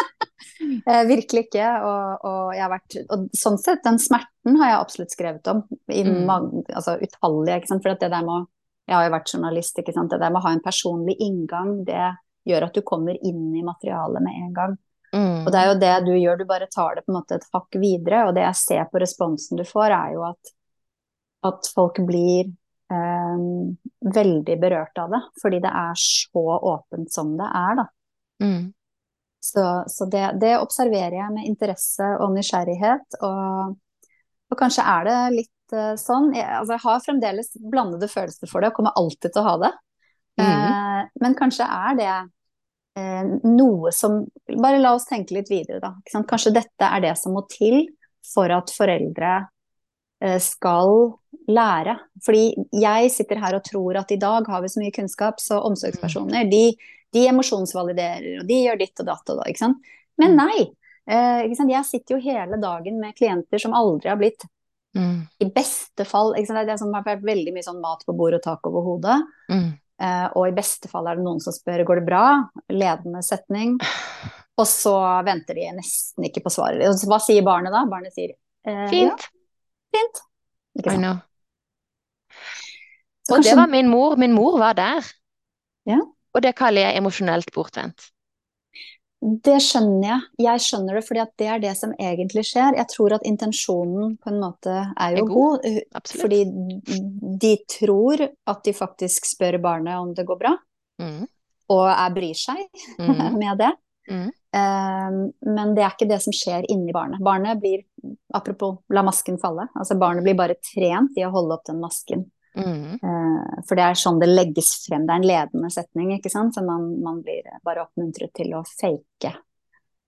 [0.88, 1.68] Eh, virkelig ikke.
[1.86, 5.64] Og, og jeg har vært Og sånn sett, den smerten har jeg absolutt skrevet om.
[5.92, 6.26] I Mm.
[6.26, 7.84] mange, altså utallige, ikke sant.
[7.84, 8.48] For at det der med å
[8.90, 10.10] Jeg har jo vært journalist, ikke sant.
[10.10, 12.18] Det der med å ha en personlig inngang, det
[12.50, 14.74] gjør at du kommer inn i materialet med en gang.
[15.14, 15.46] Mm.
[15.46, 17.46] Og det er jo det du gjør, du bare tar det på en måte et
[17.54, 18.26] hakk videre.
[18.28, 20.52] Og det jeg ser på responsen du får, er jo at,
[21.52, 22.50] at folk blir
[22.92, 23.46] eh,
[24.18, 25.22] veldig berørt av det.
[25.42, 27.88] Fordi det er så åpent som det er, da.
[28.44, 28.74] Mm.
[29.42, 33.18] Så, så det, det observerer jeg med interesse og nysgjerrighet.
[33.26, 33.72] Og,
[34.54, 36.30] og kanskje er det litt uh, sånn.
[36.38, 39.56] Jeg, altså jeg har fremdeles blandede følelser for det, og kommer alltid til å ha
[39.64, 39.72] det.
[40.42, 40.46] Mm.
[40.46, 42.12] Uh, men kanskje er det
[43.02, 45.96] uh, noe som Bare la oss tenke litt videre, da.
[46.30, 47.88] Kanskje dette er det som må til
[48.28, 49.40] for at foreldre
[50.38, 51.16] skal
[51.50, 51.96] lære.
[52.22, 55.58] Fordi jeg sitter her og tror at i dag har vi så mye kunnskap, så
[55.66, 56.76] omsorgspersoner de,
[57.14, 59.92] de emosjonsvaliderer, og de gjør ditt og datt og da, ikke sant.
[60.22, 60.68] Men nei.
[61.10, 61.74] Eh, ikke sant?
[61.74, 64.48] Jeg sitter jo hele dagen med klienter som aldri har blitt
[64.92, 65.22] Mm.
[65.40, 66.66] i beste fall ikke sant?
[66.68, 69.22] Det er som har vært veldig mye sånn mat på bordet og tak over hodet.
[69.48, 69.70] Mm.
[70.04, 72.24] Eh, og i beste fall er det noen som spør går det bra,
[72.68, 73.78] ledende setning.
[74.60, 74.92] Og så
[75.24, 77.06] venter de nesten ikke på svaret.
[77.08, 77.86] Hva sier barnet da?
[77.88, 78.34] Barnet sier
[78.68, 79.16] eh, Fint.
[79.16, 80.22] Ja, fint.
[80.82, 81.22] Ikke I know.
[83.28, 84.18] Så Og det var min mor.
[84.20, 85.08] Min mor var der.
[85.88, 86.02] Ja.
[86.36, 88.10] Og det kaller jeg emosjonelt bortvendt.
[89.22, 90.22] Det skjønner jeg.
[90.48, 92.74] Jeg skjønner det fordi at det er det som egentlig skjer.
[92.80, 95.68] Jeg tror at intensjonen på en måte er jo Er god.
[95.68, 96.08] god.
[96.24, 96.40] Fordi
[97.44, 100.56] de tror at de faktisk spør barnet om det går bra,
[101.02, 101.28] Mm.
[101.70, 102.66] og er bryr seg
[102.98, 103.38] Mm.
[103.44, 103.72] med det.
[104.10, 104.32] Mm.
[104.54, 107.22] Um, Men det er ikke det som skjer inni barnet.
[107.24, 107.84] Barnet blir,
[108.34, 112.26] apropos la masken falle, altså barnet blir bare trent i å holde opp den masken.
[112.58, 112.96] Mm.
[113.02, 115.06] Eh, For det er sånn det legges frem.
[115.08, 116.54] Det er en ledende setning, ikke sant.
[116.56, 119.32] Så man, man blir bare oppmuntret til å fake.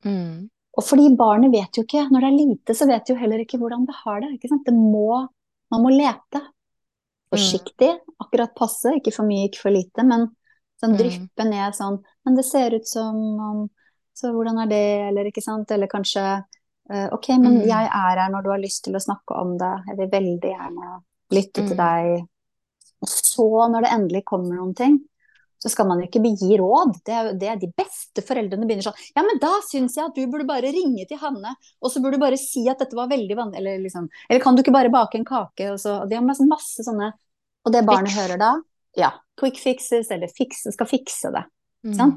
[0.06, 0.50] Mm.
[0.78, 3.60] Og fordi barnet vet jo ikke, når det er lite, så vet jo heller ikke
[3.62, 4.32] hvordan det har det.
[4.36, 4.66] Ikke sant?
[4.66, 5.28] Det må,
[5.72, 6.42] man må lete.
[7.34, 7.90] Forsiktig,
[8.22, 10.28] akkurat passe, ikke for mye, ikke for lite, men
[10.82, 10.98] sånn Mm.
[11.00, 13.70] dryppe ned sånn Men det ser ut som om
[14.16, 15.72] Så hvordan er det, eller ikke sant?
[15.72, 16.44] Eller kanskje
[16.92, 17.68] uh, Ok, men Mm.
[17.68, 19.84] jeg er her når du har lyst til å snakke om det.
[19.88, 21.78] Jeg vil veldig gjerne lytte til Mm.
[21.78, 22.28] deg.
[23.04, 25.02] Og så, når det endelig kommer noen ting,
[25.64, 26.98] så skal man jo ikke gi råd.
[27.08, 30.16] Det er det er de beste foreldrene begynner sånn Ja, men da syns jeg at
[30.18, 33.08] du burde bare ringe til Hanne, og så burde du bare si at dette var
[33.12, 36.16] veldig vanlig, eller liksom Eller kan du ikke bare bake en kake, og så De
[36.20, 37.14] har masse, masse sånne
[37.66, 38.20] Og det barnet Fiks.
[38.20, 38.52] hører da,
[39.00, 41.46] ja, quick fixes, eller fikse, skal fikse det.
[41.88, 41.94] Mm.
[41.96, 42.12] Sånn?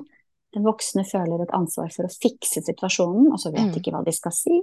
[0.57, 3.73] Den voksne føler et ansvar for å fikse situasjonen, og så vet Mm.
[3.73, 4.59] de ikke hva de skal si.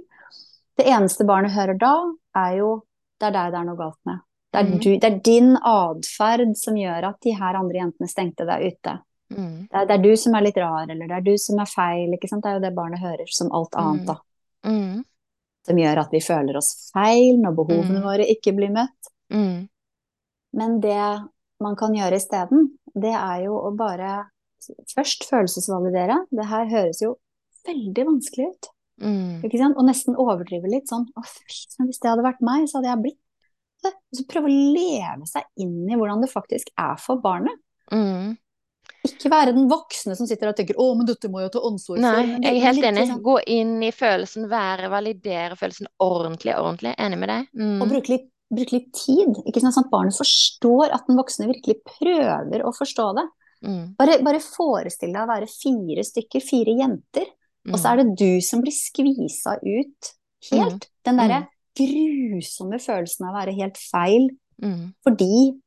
[0.76, 1.94] Det eneste barnet hører da,
[2.36, 2.82] er jo
[3.20, 4.20] det er deg det er noe galt med.
[4.54, 4.78] Det er, Mm.
[4.78, 8.92] du, det er din atferd som gjør at de her andre jentene stengte deg ute.
[9.34, 9.66] Mm.
[9.66, 11.66] Det er, det er du som er litt rar, eller det er du som er
[11.66, 12.12] feil.
[12.14, 12.44] Ikke sant?
[12.44, 14.06] Det er jo det barnet hører, som alt annet, Mm.
[14.06, 14.16] da.
[14.70, 15.04] Mm.
[15.66, 18.04] Som gjør at vi føler oss feil når behovene Mm.
[18.06, 19.10] våre ikke blir møtt.
[19.32, 19.68] Mm.
[20.54, 21.28] Men det
[21.60, 24.26] man kan gjøre isteden, det er jo å bare
[24.94, 26.26] først følelsesvalidere.
[26.30, 27.16] Det her høres jo
[27.66, 28.68] veldig vanskelig ut.
[29.02, 29.42] Mm.
[29.76, 31.42] Og nesten overdrive litt sånn Å, fy
[31.82, 33.23] hvis det hadde vært meg, så hadde jeg blitt
[33.84, 33.92] det.
[33.94, 37.56] Og så prøve å leve seg inn i hvordan det faktisk er for barnet.
[37.92, 38.34] Mm.
[39.04, 41.98] Ikke være den voksne som sitter og tenker 'Å, men dette må jeg ta ansvar
[41.98, 42.00] for'.
[42.00, 43.06] Nei, jeg er helt enig.
[43.10, 43.22] Sånn...
[43.22, 46.94] Gå inn i følelsen, være, validere følelsen ordentlig, ordentlig.
[46.98, 47.48] Enig med deg.
[47.52, 47.90] Og Mm.
[47.90, 49.36] bruke litt, bruke litt tid.
[49.44, 49.60] Ikke?
[49.60, 53.26] Sånn at barnet forstår at den voksne virkelig prøver å forstå det.
[53.64, 53.94] Mm.
[53.96, 57.26] Bare, bare forestill deg å være fire stykker, fire jenter,
[57.68, 57.92] og så Mm.
[57.92, 60.12] er det du som blir skvisa ut
[60.50, 60.88] helt.
[61.04, 64.30] Den derre grusomme følelsen av å være helt feil
[64.62, 64.94] Mm.
[65.04, 65.60] fordi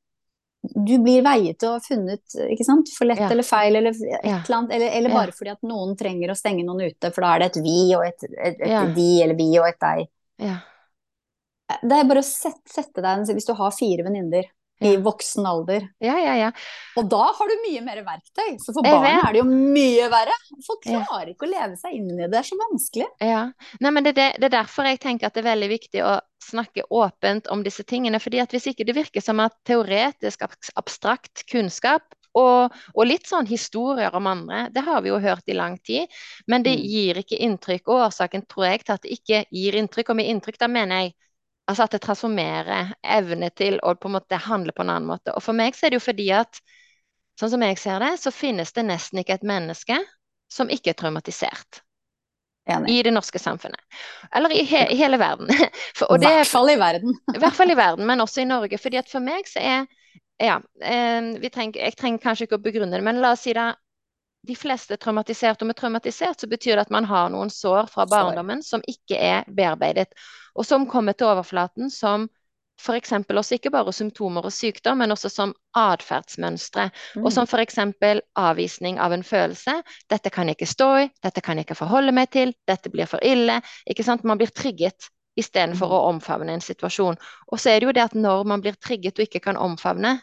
[0.64, 3.30] du blir veiet og funnet, ikke sant, for lett Ja.
[3.30, 4.40] eller feil eller et Ja.
[4.44, 5.16] eller annet, eller, eller Ja.
[5.16, 7.94] bare fordi at noen trenger å stenge noen ute, for da er det et vi
[7.96, 8.86] og et, et, et Ja.
[8.86, 10.08] de eller vi og et deg.
[10.40, 10.60] Ja.
[11.84, 14.46] Det er bare å sette, sette deg hvis du har fire venninner
[14.80, 16.50] i voksen alder, ja, ja, ja.
[17.00, 18.58] og da har du mye mer verktøy.
[18.62, 20.36] Så for barn er det jo mye verre.
[20.68, 23.08] Folk klarer ikke å leve seg inn i det, det er så vanskelig.
[23.26, 23.40] Ja.
[23.82, 26.20] Nei, men det, det, det er derfor jeg tenker at det er veldig viktig å
[26.48, 28.20] snakke åpent om disse tingene.
[28.22, 30.46] fordi at hvis ikke det virker som at teoretisk,
[30.78, 32.06] abstrakt kunnskap
[32.38, 36.06] og, og litt sånn historier om andre, det har vi jo hørt i lang tid,
[36.48, 36.84] men det Mm.
[36.86, 37.88] gir ikke inntrykk.
[37.90, 41.02] Og årsaken tror jeg til at det ikke gir inntrykk, og med inntrykk da mener
[41.02, 41.16] jeg
[41.68, 45.34] altså at det transformerer evne til å på en måte handle på en annen måte.
[45.36, 46.62] Og for meg så er det jo fordi at
[47.40, 50.00] sånn som jeg ser det, så finnes det nesten ikke et menneske
[50.52, 51.82] som ikke er traumatisert
[52.68, 52.92] Enig.
[52.92, 53.82] i det norske samfunnet.
[54.36, 55.52] Eller i, he i hele verden.
[55.98, 57.18] For, I hvert fall i verden.
[57.36, 58.80] I hvert fall i verden, men også i Norge.
[58.80, 59.86] fordi at for meg så er
[60.38, 63.54] ja, eh, vi trenger, Jeg trenger kanskje ikke å begrunne det, men la oss si
[63.58, 63.72] det.
[64.48, 67.90] De fleste er traumatisert, og med traumatisert så betyr det at man har noen sår
[67.92, 70.14] fra barndommen som ikke er bearbeidet,
[70.58, 72.28] og som kommer til overflaten som
[72.78, 73.12] f.eks.
[73.12, 76.90] også ikke bare symptomer og sykdom, men også som atferdsmønstre.
[77.16, 77.26] Mm.
[77.26, 77.80] Og som f.eks.
[78.38, 79.82] avvisning av en følelse.
[80.10, 83.10] 'Dette kan jeg ikke stå i, dette kan jeg ikke forholde meg til, dette blir
[83.10, 84.24] for ille.' Ikke sant?
[84.24, 85.94] Man blir trigget istedenfor Mm.
[85.94, 87.18] å omfavne en situasjon.
[87.52, 90.22] Og så er det jo det at når man blir trigget og ikke kan omfavne,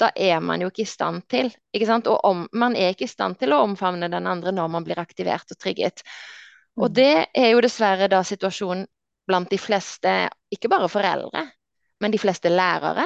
[0.00, 1.52] da er man jo ikke i stand til.
[1.74, 2.06] Ikke sant?
[2.06, 4.98] Og om, man er ikke i stand til å omfavne den andre når man blir
[4.98, 6.02] aktivert og trigget.
[6.76, 6.94] Og Mm.
[6.94, 8.86] det er jo dessverre da situasjonen
[9.28, 10.14] blant de fleste,
[10.54, 11.44] ikke bare foreldre,
[12.00, 13.04] men de fleste lærere,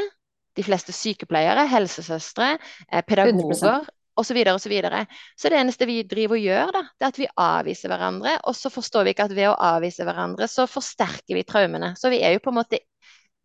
[0.57, 2.55] de fleste sykepleiere, helsesøstre,
[2.93, 3.91] eh, pedagoger 100%.
[4.17, 4.39] osv.
[4.53, 5.07] og Så, videre.
[5.37, 8.55] så det eneste vi driver og gjør, da, det er at vi avviser hverandre, og
[8.55, 11.95] så forstår vi ikke at ved å avvise hverandre, så forsterker vi traumene.
[11.97, 12.79] Så vi er jo på en måte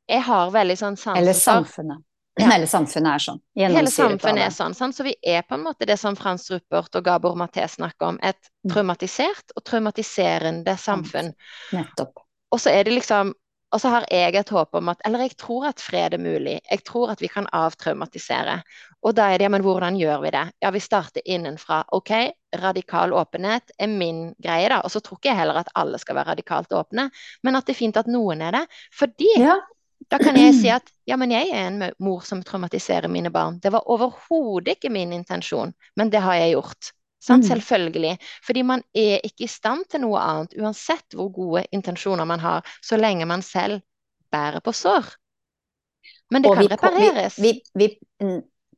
[0.07, 2.03] Jeg har veldig sånn sans Eller samfunnet.
[2.39, 2.45] Ja.
[2.51, 3.39] Hele samfunnet er sånn.
[3.57, 4.95] Hele samfunnet er sånn, sant?
[4.95, 8.19] så vi er på en måte det som Frans Ruppert og Gabor Maté snakker om,
[8.23, 8.71] et Mm.
[8.73, 11.33] traumatisert og traumatiserende samfunn.
[11.73, 12.13] Nettopp.
[12.51, 13.33] Og så er det liksom
[13.75, 16.53] Og så har jeg et håp om at Eller jeg tror at fred er mulig.
[16.71, 18.61] Jeg tror at vi kan avtraumatisere.
[19.03, 20.43] Og da er det ja, men hvordan gjør vi det?
[20.63, 21.81] Ja, vi starter innenfra.
[21.91, 22.11] OK,
[22.55, 24.79] radikal åpenhet er min greie, da.
[24.87, 27.09] Og så tror ikke jeg heller at alle skal være radikalt åpne,
[27.43, 28.63] men at det er fint at noen er det.
[28.95, 29.57] Fordi Ja.
[30.09, 33.59] da kan jeg si at ja, men jeg er en mor som traumatiserer mine barn.
[33.59, 36.93] Det var overhodet ikke min intensjon, men det har jeg gjort.
[37.19, 37.43] Sant?
[37.43, 37.49] Mm.
[37.49, 38.17] Selvfølgelig.
[38.45, 42.67] Fordi man er ikke i stand til noe annet, uansett hvor gode intensjoner man har,
[42.83, 43.81] så lenge man selv
[44.31, 45.07] bærer på sår.
[46.31, 47.39] Men det Og kan vi repareres.
[47.39, 47.89] Vi, vi,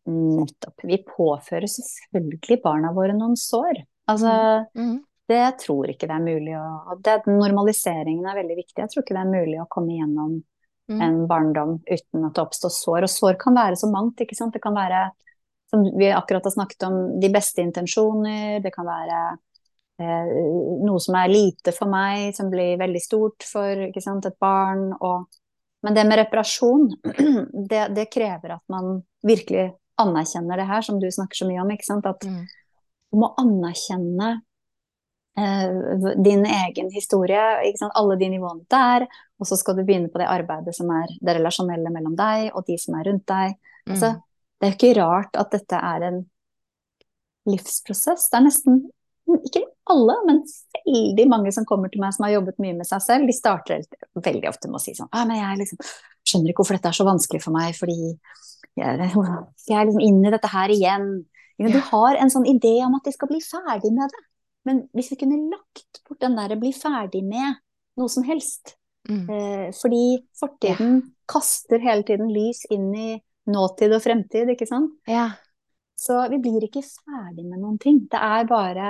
[0.10, 0.84] nettopp.
[0.84, 3.82] Vi påfører selvfølgelig barna våre noen sår.
[4.10, 4.34] Altså,
[4.78, 4.96] mm.
[5.30, 8.78] det tror ikke det er mulig å det, Normaliseringen er veldig viktig.
[8.82, 11.02] Jeg tror ikke det er mulig å komme gjennom mm.
[11.06, 13.08] en barndom uten at det oppstår sår.
[13.08, 14.56] Og sår kan være så mangt, ikke sant.
[14.56, 15.08] Det kan være,
[15.70, 18.60] som vi akkurat har snakket om, de beste intensjoner.
[18.64, 19.20] Det kan være
[20.02, 20.32] eh,
[20.86, 24.88] noe som er lite for meg, som blir veldig stort for sant, et barn.
[25.00, 25.28] Og,
[25.86, 26.88] men det med reparasjon,
[27.72, 31.72] det, det krever at man virkelig anerkjenner det her, som du snakker så mye om.
[31.76, 32.46] ikke sant, At Mhm.
[33.12, 34.42] du må anerkjenne
[35.38, 37.96] eh, din egen historie, ikke sant?
[37.96, 39.06] alle de nivåene der.
[39.40, 42.66] Og så skal du begynne på det arbeidet som er det relasjonelle mellom deg og
[42.68, 43.56] de som er rundt deg.
[43.88, 44.22] Altså, Mhm.
[44.60, 46.24] Det er jo ikke rart at dette er en
[47.50, 48.28] livsprosess.
[48.30, 48.82] Det er nesten,
[49.40, 50.42] ikke alle, men
[50.84, 53.30] veldig mange som kommer til meg som har jobbet mye med seg selv.
[53.30, 53.86] De starter
[54.20, 55.82] veldig ofte med å si sånn ah, men jeg liksom,
[56.28, 58.00] skjønner ikke hvorfor dette er så vanskelig for meg, fordi
[58.80, 59.12] jeg,
[59.70, 61.08] jeg er liksom inn i dette her igjen.
[61.60, 64.26] Du har en sånn idé om at de skal bli ferdig med det.
[64.68, 67.58] Men hvis vi kunne lagt bort den der 'bli ferdig med'
[68.00, 68.76] noe som helst,
[69.10, 69.24] mm.
[69.30, 73.10] Eh, fordi fortiden kaster hele tiden lys inn i
[73.52, 74.94] nåtid og fremtid, ikke sant?
[75.10, 75.30] Ja.
[76.00, 78.00] Så vi blir ikke ferdig med noen ting.
[78.12, 78.90] Det er bare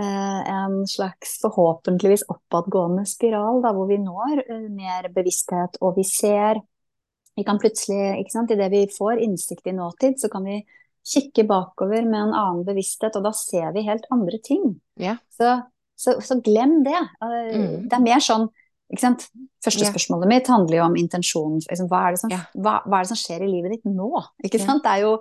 [0.00, 6.06] eh, en slags forhåpentligvis oppadgående spiral, da, hvor vi når eh, mer bevissthet, og vi
[6.08, 6.62] ser
[7.32, 10.58] Vi kan plutselig, ikke sant, idet vi får innsikt i nåtid, så kan vi
[11.00, 14.66] kikke bakover med en annen bevissthet, og da ser vi helt andre ting.
[15.00, 15.14] Ja.
[15.32, 15.54] Så,
[15.96, 17.00] så, så glem det.
[17.24, 17.88] Eh, Mm.
[17.88, 18.50] Det er mer sånn?
[18.92, 21.60] Første spørsmålet mitt handler jo om intensjonen.
[21.70, 22.40] Liksom, hva, er det som, Ja.
[22.54, 24.10] hva, hva er det som skjer i livet ditt nå?
[24.44, 24.82] Ikke sant?
[24.82, 25.12] Det er jo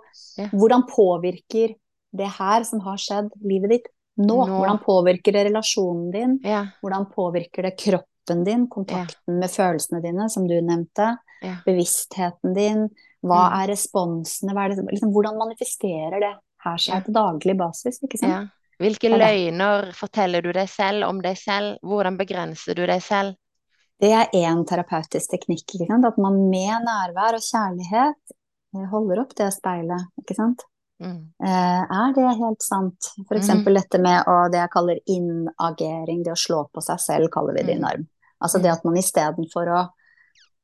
[0.51, 1.75] hvordan påvirker
[2.13, 4.45] det her som har skjedd, livet ditt nå?
[4.45, 4.57] Nå.
[4.59, 6.39] Hvordan påvirker det relasjonen din?
[6.83, 11.17] Hvordan påvirker det kroppen din, kontakten med følelsene dine, som du nevnte?
[11.65, 12.89] Bevisstheten din?
[13.23, 13.61] Hva Mm.
[13.61, 14.51] er responsene?
[14.53, 17.99] Hva er det, liksom, hvordan manifesterer det her seg på daglig basis?
[18.03, 18.49] Ikke sant?
[18.81, 21.77] Hvilke er løgner forteller du deg selv om deg selv?
[21.83, 23.35] Hvordan begrenser du deg selv?
[24.01, 25.67] Det er én terapeutisk teknikk.
[25.67, 26.07] Ikke sant?
[26.09, 30.09] At man med nærvær og kjærlighet eh, holder opp det speilet.
[30.21, 30.65] Ikke sant?
[31.01, 31.21] Mm.
[31.43, 33.11] Eh, er det helt sant?
[33.27, 37.31] For eksempel dette med å, det jeg kaller inagering, det å slå på seg selv,
[37.33, 38.05] kaller vi det i norm.
[38.05, 38.09] NARM.
[38.41, 39.81] Altså det at man istedenfor å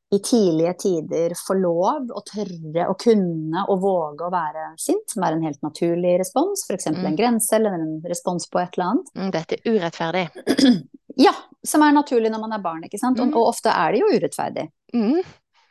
[0.10, 5.26] i tidlige tider få lov å tørre å kunne og våge å være sint, som
[5.28, 6.88] er en helt naturlig respons, f.eks.
[6.96, 7.02] Mm.
[7.10, 10.26] en grense eller en respons på et eller annet, Mm, Dette er urettferdig.
[11.18, 11.34] ja,
[11.66, 13.20] som er naturlig når man er barn, ikke sant?
[13.20, 13.36] Og, Mm.
[13.38, 14.68] og ofte er det jo urettferdig.
[14.94, 15.22] Mm.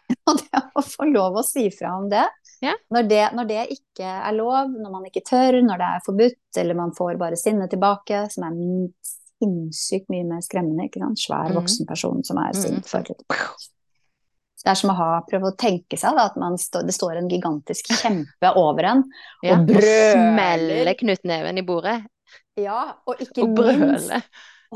[0.31, 2.25] Og det å få lov å si fra om det,
[2.63, 2.77] yeah.
[2.95, 6.59] når det, når det ikke er lov, når man ikke tør, når det er forbudt,
[6.63, 8.55] eller man får bare sinnet tilbake, som er
[9.43, 11.19] sinnssykt mye mer skremmende, ikke sant?
[11.19, 11.57] Svær Mhm.
[11.59, 13.25] voksen person som er Mhm, sint for litt.
[14.65, 17.19] Det er som å ha, prøve å tenke seg da, at man stå, det står
[17.19, 19.05] en gigantisk kjempe over en,
[19.43, 19.55] Ja.
[19.55, 20.13] Og Og brøler.
[20.15, 22.07] smeller knyttneven i bordet.
[22.57, 24.13] ja, og ikke Og minst.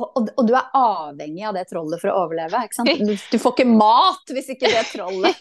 [0.06, 2.90] Og, og, du er avhengig av det trollet for å overleve, ikke sant?
[3.10, 5.40] Du, du får ikke mat hvis ikke det trollet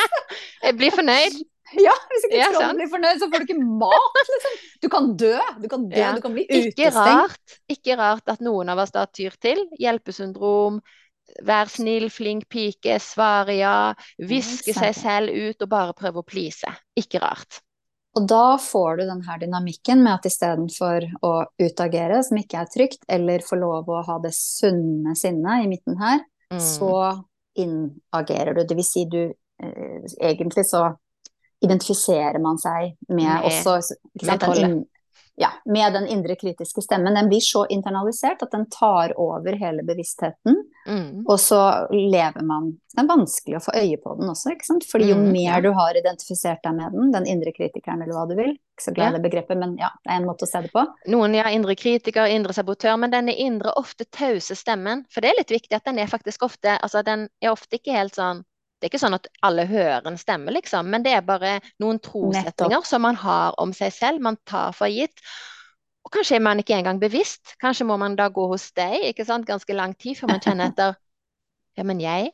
[0.66, 1.40] Jeg blir fornøyd.
[1.72, 4.56] Ja, hvis ikke Ja, trollet blir fornøyd, så får du ikke mat, liksom.
[4.84, 6.10] Du kan dø, du kan dø, Ja.
[6.12, 6.98] du kan bli Ikke utestengt.
[7.32, 10.82] rart, ikke rart at noen av oss da tyr til hjelpesyndrom,
[11.48, 13.74] vær snill, flink pike, svare ja,
[14.20, 16.68] hviske seg selv ut og bare prøve å please.
[16.98, 17.62] Ikke rart.
[18.14, 21.30] Og da får du den her dynamikken med at istedenfor å
[21.62, 25.96] utagere, som ikke er trygt, eller få lov å ha det sunne sinnet i midten
[26.02, 26.20] her,
[26.52, 26.58] Mm.
[26.60, 27.24] så
[27.56, 28.64] inagerer du.
[28.68, 29.22] Det vil si du
[29.62, 30.90] eh, Egentlig så
[31.64, 34.84] identifiserer man seg med, Med- også sant, den
[35.40, 37.14] ja, med den indre kritiske stemmen.
[37.14, 40.58] Den blir så internalisert at den tar over hele bevisstheten.
[40.86, 41.24] Mm.
[41.28, 44.84] Og så lever man Det er vanskelig å få øye på den også, ikke sant.
[44.84, 45.60] Fordi jo Mm, mer ja.
[45.60, 48.92] du har identifisert deg med den, den indre kritikeren eller hva du vil, ikke så
[48.92, 50.84] glad i det begrepet, men ja, det er en måte å se det på.
[51.08, 55.40] Noen ja, indre kritiker, indre sabotør, men denne indre, ofte tause stemmen, for det er
[55.40, 58.44] litt viktig at den er faktisk ofte, altså den er ofte ikke helt sånn,
[58.82, 62.00] det er ikke sånn at alle hører en stemme, liksom, men det er bare noen
[62.02, 65.22] trosetninger som man har om seg selv, man tar for gitt.
[66.02, 69.26] Og kanskje er man ikke engang bevisst, kanskje må man da gå hos deg, ikke
[69.28, 70.96] sant, ganske lang tid før man kjenner etter,
[71.78, 72.32] ja, men jeg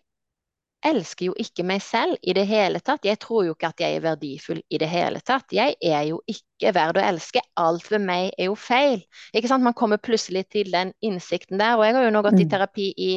[0.88, 3.04] elsker jo ikke meg selv i det hele tatt.
[3.04, 5.50] Jeg tror jo ikke at jeg er verdifull i det hele tatt.
[5.52, 7.42] Jeg er jo ikke verd å elske.
[7.58, 9.02] Alt ved meg er jo feil.
[9.34, 9.66] Ikke sant?
[9.66, 11.74] Man kommer plutselig til den innsikten der.
[11.76, 12.52] Og jeg har jo nå gått i Mm.
[12.54, 13.10] terapi i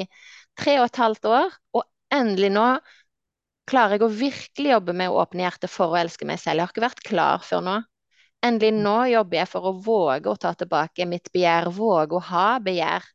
[0.58, 2.66] tre og et halvt år, og endelig nå
[3.72, 6.60] klarer jeg å virkelig jobbe med å åpne hjertet for å elske meg selv.
[6.60, 7.78] Jeg har ikke vært klar før nå.
[8.46, 12.46] Endelig nå jobber jeg for å våge å ta tilbake mitt begjær, våge å ha
[12.64, 13.06] begjær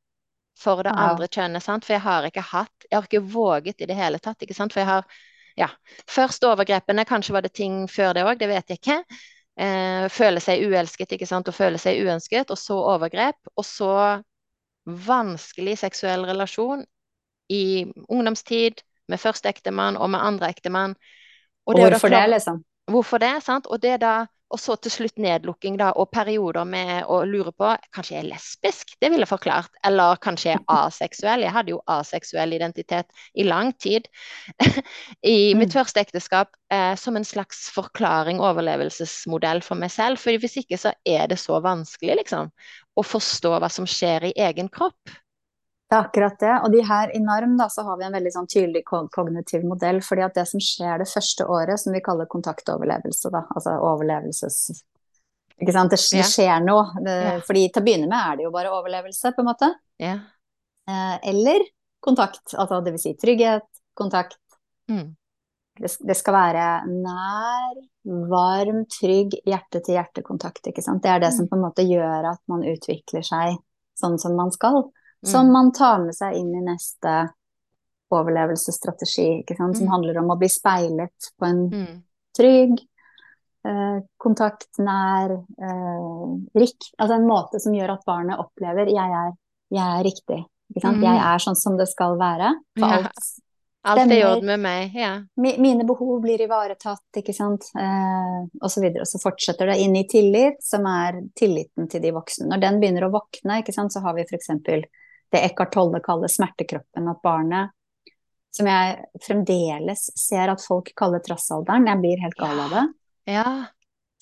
[0.57, 1.85] for det andre kjønnet, sant?
[1.85, 4.73] For jeg har ikke hatt, jeg har ikke våget i det hele tatt, ikke sant?
[4.73, 5.09] For jeg har,
[5.59, 5.69] ja,
[6.09, 9.01] først overgrepene, kanskje var det ting før det òg, det vet jeg ikke.
[9.57, 13.93] Eh, føle seg uelsket, ikke sant, og føle seg uønsket, og så overgrep, og så
[14.87, 16.85] vanskelig seksuell relasjon
[17.53, 20.97] i ungdomstid, med første ektemann og med andre ektemann.
[21.67, 22.65] Og det hvorfor det, liksom?
[22.91, 23.67] Hvorfor det, sant?
[23.67, 27.73] Og det da, og så til slutt nedlukking da, og perioder med å lure på,
[27.95, 31.81] kanskje jeg er lesbisk, det ville forklart, eller kanskje jeg er aseksuell, jeg hadde jo
[31.91, 34.07] aseksuell identitet i lang tid,
[35.35, 35.75] i mitt Mm.
[35.75, 40.95] første ekteskap, eh, som en slags forklaring, overlevelsesmodell for meg selv, for hvis ikke så
[41.05, 42.55] er det så vanskelig, liksom,
[42.97, 45.11] å forstå hva som skjer i egen kropp.
[45.87, 46.55] Det er akkurat det.
[46.67, 50.01] Og de her i NARM da, så har vi en veldig sånn tydelig kognitiv modell.
[50.03, 54.83] fordi at det som skjer det første året, som vi kaller kontaktoverlevelse, da, altså overlevelses...
[55.57, 55.91] Ikke sant?
[55.95, 56.21] Det, Ja.
[56.21, 56.89] det skjer noe.
[57.05, 57.37] Det, Ja.
[57.47, 59.71] Fordi til å begynne med er det jo bare overlevelse, på en måte.
[60.03, 60.19] Ja.
[60.89, 61.65] Eh, eller
[62.03, 62.55] kontakt.
[62.55, 63.65] Altså det vil si trygghet,
[63.97, 64.37] kontakt.
[64.91, 65.15] Mm.
[65.81, 67.81] Det, det skal være nær,
[68.29, 70.67] varm, trygg hjerte-til-hjerte-kontakt.
[70.67, 71.03] ikke sant?
[71.03, 73.57] Det er det som på en måte gjør at man utvikler seg
[73.97, 74.91] sånn som man skal.
[75.27, 75.53] Som Mm.
[75.53, 77.31] man tar med seg inn i neste
[78.13, 79.89] overlevelsesstrategi, som Mm.
[79.89, 82.03] handler om å bli speilet på en Mm.
[82.39, 82.79] trygg,
[83.65, 89.33] eh, kontaktnær, eh, rik, altså en måte som gjør at barnet opplever jeg er,
[89.71, 90.45] jeg er riktig.
[90.85, 91.03] Mm.
[91.03, 92.55] Jeg er sånn som det skal være.
[92.79, 92.97] For Ja.
[92.99, 93.13] alt
[93.89, 95.21] Alt er i orden med meg, ja.
[95.39, 99.03] Mi- Mine behov blir ivaretatt, ikke sant, eh, og så videre.
[99.03, 102.49] Og så fortsetter det inn i tillit, som er tilliten til de voksne.
[102.49, 104.49] Når den begynner å våkne, ikke sant, så har vi f.eks.
[105.33, 107.73] det Eckhart Tolle kaller smertekroppen, at barnet
[108.57, 111.87] som jeg fremdeles ser at folk kaller trassalderen.
[111.91, 112.85] Jeg blir helt gal av det.
[113.29, 113.51] Ja.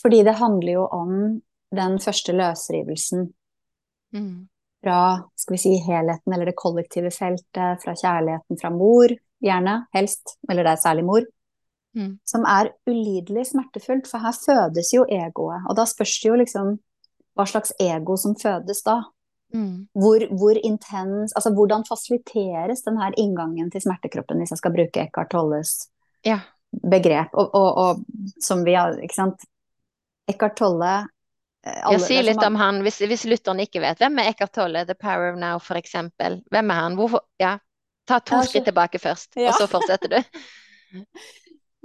[0.02, 1.12] Fordi det handler jo om
[1.74, 3.32] den første løsrivelsen
[4.14, 4.48] Mm.
[4.82, 9.08] fra skal vi si, helheten eller det kollektive feltet, fra kjærligheten fra mor,
[9.42, 11.24] gjerne, helst, eller det er særlig mor,
[11.96, 12.18] Mm.
[12.24, 15.66] som er ulidelig smertefullt, for her fødes jo egoet.
[15.68, 16.78] Og da spørs det jo liksom
[17.36, 19.02] hva slags ego som fødes da.
[19.54, 19.86] Mm.
[19.94, 25.04] Hvor, hvor intens Altså hvordan fasiliteres den her inngangen til smertekroppen, hvis jeg skal bruke
[25.04, 25.74] Eckhart Tolles
[26.26, 26.40] Ja.
[26.90, 28.00] begrep, og, og, og
[28.42, 29.44] som vi har, ikke sant
[30.28, 30.90] Eckhart Tolle
[31.66, 33.98] eh, alle- Ja, si litt om han, hvis, hvis lytteren ikke vet.
[34.02, 36.40] Hvem er Eckhart Tolle, The Power of Now, for eksempel?
[36.50, 36.96] Hvem er han?
[36.98, 37.58] Hvorfor Ja,
[38.08, 39.48] ta to så- skritt tilbake først, Ja.
[39.48, 40.18] og så fortsetter du.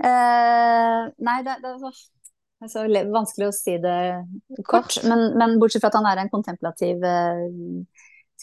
[0.03, 1.75] uh, nei, det, det,
[2.65, 3.97] er så- det er så vanskelig å si det
[4.65, 4.67] kort.
[4.67, 5.03] Kort.
[5.07, 7.43] Men, men bortsett fra at han er en kontemplativ eh,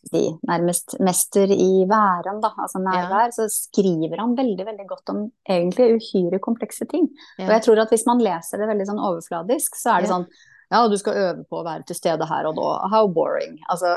[0.06, 5.22] si, nærmest mester i væren, da, altså nærvær, så skriver han veldig veldig godt om
[5.48, 7.08] egentlig uhyre komplekse ting.
[7.40, 10.14] Og jeg tror at hvis man leser det veldig sånn overfladisk, så er det Ja.
[10.16, 10.28] sånn
[10.66, 12.90] ja, du skal øve på å være til stede her og nå.
[12.90, 13.58] How boring.
[13.70, 13.92] Altså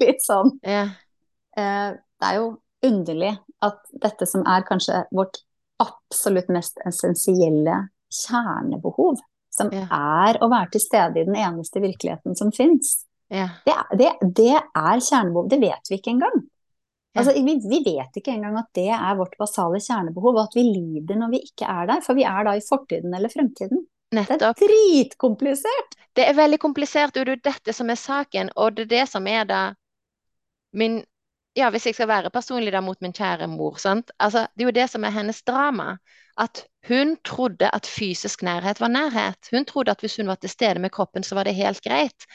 [0.00, 0.50] litt sånn.
[0.62, 0.82] Ja.
[1.56, 2.50] Eh, det er jo
[2.84, 5.38] underlig at dette som er kanskje vårt
[5.80, 9.18] absolutt mest essensielle kjernebehov,
[9.52, 9.84] som Ja.
[9.92, 13.48] er å være til stede i den eneste virkeligheten som fins, Ja.
[13.66, 15.48] det, det, det er kjernebehov.
[15.52, 16.42] Det vet vi ikke engang.
[17.14, 17.20] Ja.
[17.20, 20.62] Altså, vi, vi vet ikke engang at det er vårt basale kjernebehov, og at vi
[20.68, 22.00] lider når vi ikke er der.
[22.04, 23.84] For vi er da i fortiden eller fremtiden.
[24.12, 24.56] Nettopp.
[24.60, 25.94] Det er dritkomplisert!
[26.16, 29.04] Det er veldig komplisert, og det er dette som er saken, og det er det
[29.08, 29.60] som er da
[30.76, 31.02] min
[31.56, 33.76] Ja, hvis jeg skal være personlig da mot min kjære mor.
[33.84, 35.96] Altså, det er jo det som er hennes drama.
[36.40, 39.50] At hun trodde at fysisk nærhet var nærhet.
[39.52, 42.26] Hun trodde at hvis hun var til stede med kroppen, så var det helt greit.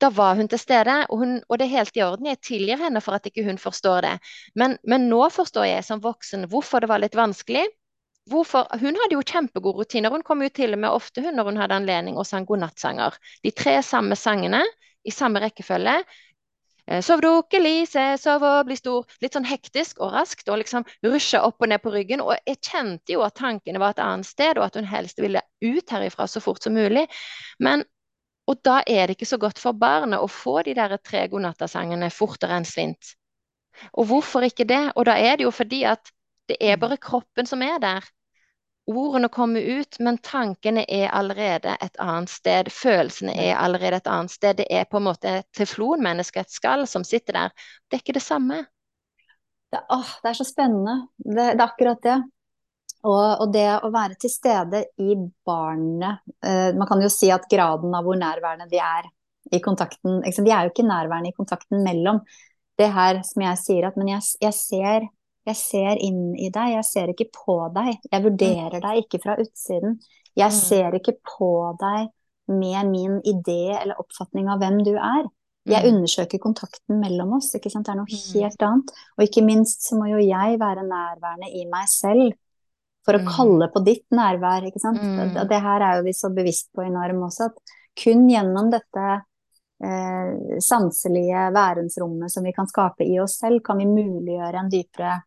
[0.00, 2.26] Da var hun til stede, og, hun, og det er helt i orden.
[2.26, 4.16] Jeg tilgir henne for at ikke hun forstår det.
[4.54, 7.64] Men, men nå forstår jeg som voksen hvorfor det var litt vanskelig.
[8.30, 8.68] Hvorfor?
[8.78, 10.10] Hun hadde jo kjempegode rutiner.
[10.10, 13.16] Hun kom jo til og med ofte hun når hun hadde anledning og sang godnattsanger.
[13.42, 14.60] De tre samme sangene
[15.04, 16.02] i samme rekkefølge.
[16.90, 19.06] Eh, Sov dukke, Lise, sov og bli stor.
[19.22, 22.22] Litt sånn hektisk og raskt og liksom rushe opp og ned på ryggen.
[22.24, 25.42] Og jeg kjente jo at tankene var et annet sted, og at hun helst ville
[25.62, 27.06] ut herifra så fort som mulig.
[27.62, 27.84] Men
[28.50, 32.08] og da er det ikke så godt for barnet å få de der tre godnattasangene
[32.10, 33.14] fortere enn svint.
[33.94, 34.82] Og hvorfor ikke det?
[34.96, 36.10] Og da er det jo fordi at
[36.50, 38.08] det er bare kroppen som er der.
[38.98, 42.70] Ordene kommer ut, men tankene er allerede et annet sted.
[42.72, 44.60] Følelsene er allerede et annet sted.
[44.60, 47.56] Det er på en måte et teflonmenneske, et skall, som sitter der.
[47.88, 48.62] Det er ikke det samme.
[49.72, 50.96] Det, åh, det er så spennende.
[51.16, 52.20] Det, det er akkurat det.
[53.02, 55.16] Og, og det å være til stede i
[55.46, 59.08] barnet eh, Man kan jo si at graden av hvor nærværende de er
[59.50, 60.20] i kontakten?
[60.22, 62.20] De er jo ikke nærværende i kontakten mellom.
[62.78, 65.08] Det her som jeg sier at Men jeg, jeg, ser,
[65.46, 67.96] jeg ser inn i deg, jeg ser ikke på deg.
[68.12, 69.98] Jeg vurderer deg ikke fra utsiden.
[70.36, 70.58] Jeg Mm.
[70.58, 72.08] ser ikke på deg
[72.48, 75.24] med min idé eller oppfatning av hvem du er.
[75.66, 75.94] Jeg Mm.
[75.96, 77.86] undersøker kontakten mellom oss, ikke sant.
[77.86, 78.40] Det er noe Mm.
[78.40, 78.90] helt annet.
[79.18, 82.32] Og ikke minst så må jo jeg være nærværende i meg selv
[83.04, 83.26] for å Mm.
[83.36, 85.00] kalle på ditt nærvær, ikke sant.
[85.02, 85.34] Mm.
[85.34, 87.58] Det, det her er jo vi så bevisst på i Norm også, at
[87.96, 89.22] kun gjennom dette
[89.84, 95.22] eh, sanselige værensrommet som vi kan skape i oss selv, kan vi muliggjøre en dypere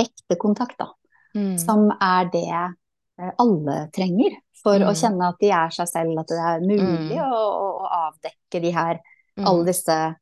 [0.00, 0.88] ekte kontakt, da.
[1.36, 1.56] Mm.
[1.62, 4.98] Som er det eh, alle trenger for å Mm.
[4.98, 7.32] kjenne at de er seg selv, at det er mulig Mm.
[7.32, 9.00] å, å, å avdekke de her
[9.38, 9.46] Mm.
[9.46, 10.16] alle disse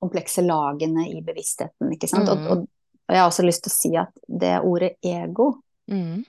[0.00, 2.28] komplekse lagene i bevisstheten, ikke sant.
[2.28, 2.46] Og, Mm.
[2.50, 2.58] og,
[3.08, 5.58] og jeg har også lyst til å si at det ordet ego,
[5.90, 6.24] Mm.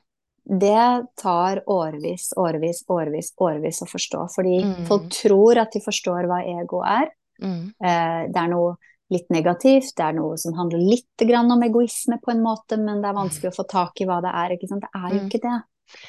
[0.47, 4.27] det tar årevis, årevis, årevis, årevis å forstå.
[4.35, 7.09] Fordi folk tror at de forstår hva ego er.
[7.41, 7.73] Mm.
[7.83, 8.75] Eh, det er noe
[9.11, 13.01] litt negativt, det er noe som handler litt grann om egoisme på en måte, men
[13.01, 14.81] det er vanskelig å få tak i hva det er, ikke sant.
[14.81, 15.29] Det er jo Mm.
[15.29, 15.63] ikke det.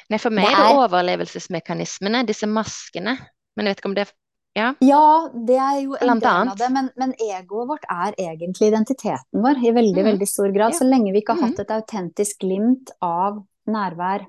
[0.09, 3.17] Nei, for meg Det er det er- overlevelsesmekanismene, disse maskene.
[3.55, 4.07] Men jeg vet ikke om det
[4.55, 4.73] Ja.
[4.81, 9.43] Ja, det er jo en del av det, men, men egoet vårt er egentlig identiteten
[9.43, 10.17] vår i veldig, Mm.
[10.17, 10.73] veldig stor grad.
[10.73, 10.79] Ja.
[10.79, 11.49] Så lenge vi ikke har Mm.
[11.51, 14.25] hatt et autentisk glimt av nærvær,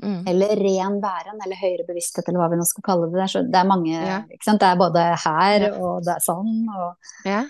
[0.00, 0.28] Mm.
[0.28, 3.14] eller ren væren, eller høyere bevissthet, eller hva vi nå skal kalle det.
[3.14, 4.20] Det er, så, det er mange, Ja.
[4.30, 4.60] ikke sant.
[4.60, 7.44] Det er både her, og det er sånn, og Ja.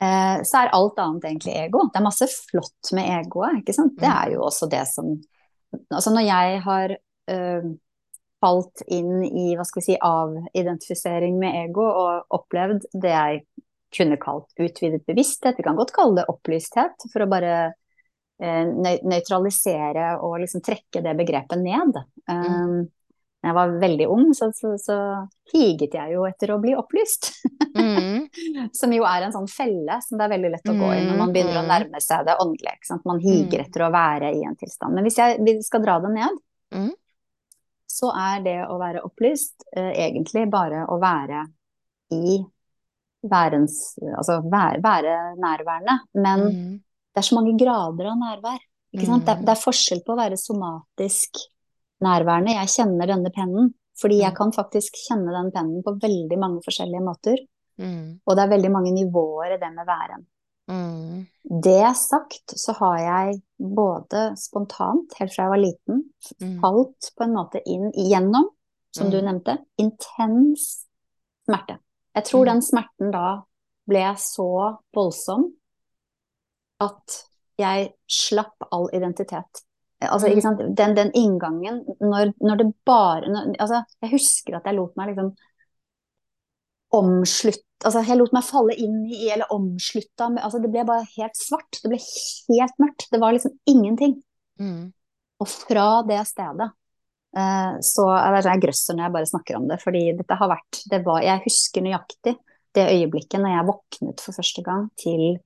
[0.00, 1.82] Så er alt annet egentlig ego.
[1.92, 3.98] Det er masse flott med egoet, ikke sant.
[4.00, 4.16] Det Mm.
[4.16, 5.18] er jo også det som
[5.92, 6.90] Altså når jeg har
[7.30, 7.62] eh,
[8.42, 13.44] falt inn i hva skal vi si, avidentifisering med ego og opplevd det jeg
[13.94, 17.52] kunne kalt utvidet bevissthet, vi kan godt kalle det opplysthet, for å bare
[18.40, 18.64] eh,
[19.04, 22.00] nøytralisere og liksom trekke det begrepet ned.
[22.26, 22.88] Um,
[23.40, 24.96] jeg var veldig ung, så, så, så
[25.52, 27.30] higet jeg jo etter å bli opplyst.
[27.72, 28.26] Mm.
[28.78, 31.16] som jo er en sånn felle som det er veldig lett å gå i når
[31.16, 31.70] man begynner å mm.
[31.70, 32.98] nærme seg det åndelige.
[33.08, 33.64] Man higer mm.
[33.64, 34.96] etter å være i en tilstand.
[34.96, 36.40] Men hvis jeg skal dra det ned,
[36.76, 36.90] mm.
[37.88, 41.46] så er det å være opplyst eh, egentlig bare å være
[42.16, 42.40] i
[43.20, 45.96] værens Altså være, være nærværende.
[46.20, 46.76] Men mm.
[47.14, 48.60] det er så mange grader av nærvær.
[48.90, 51.44] Det er, det, er, forskjell på å være somatisk
[52.04, 52.56] nærværende.
[52.56, 53.70] Jeg kjenner denne pennen.
[54.00, 54.36] Fordi jeg mm.
[54.38, 57.40] kan faktisk kjenne den pennen på veldig mange forskjellige måter.
[57.80, 58.20] Mm.
[58.24, 60.24] Og det er veldig mange nivåer i det med væren.
[60.70, 61.26] Mm.
[61.64, 66.02] Det sagt, så har jeg både spontant, helt fra jeg var liten,
[66.40, 66.56] mm.
[66.62, 68.50] falt på en måte inn igjennom,
[68.96, 69.24] som du mm.
[69.26, 70.68] nevnte, intens
[71.48, 71.80] smerte.
[72.14, 72.50] Jeg tror mm.
[72.52, 73.26] den smerten da
[73.90, 74.50] ble så
[74.94, 75.48] voldsom
[76.84, 77.18] at
[77.60, 79.64] jeg slapp all identitet.
[80.00, 80.60] Altså, ikke sant?
[80.76, 85.12] Den, den inngangen når, når, det bare når, altså, Jeg husker at jeg lot meg
[85.12, 85.34] liksom
[86.96, 91.38] omslutte Altså, jeg lot meg falle inn i eller omslutta altså, Det ble bare helt
[91.38, 91.78] svart.
[91.80, 93.06] Det ble helt mørkt.
[93.08, 94.18] Det var liksom ingenting.
[94.60, 94.90] Mm.
[95.40, 96.66] Og fra det stedet
[97.40, 100.82] eh, så er Jeg grøsser når jeg bare snakker om det, fordi dette har vært
[100.92, 102.36] det var, Jeg husker nøyaktig
[102.76, 105.40] det øyeblikket når jeg våknet for første gang til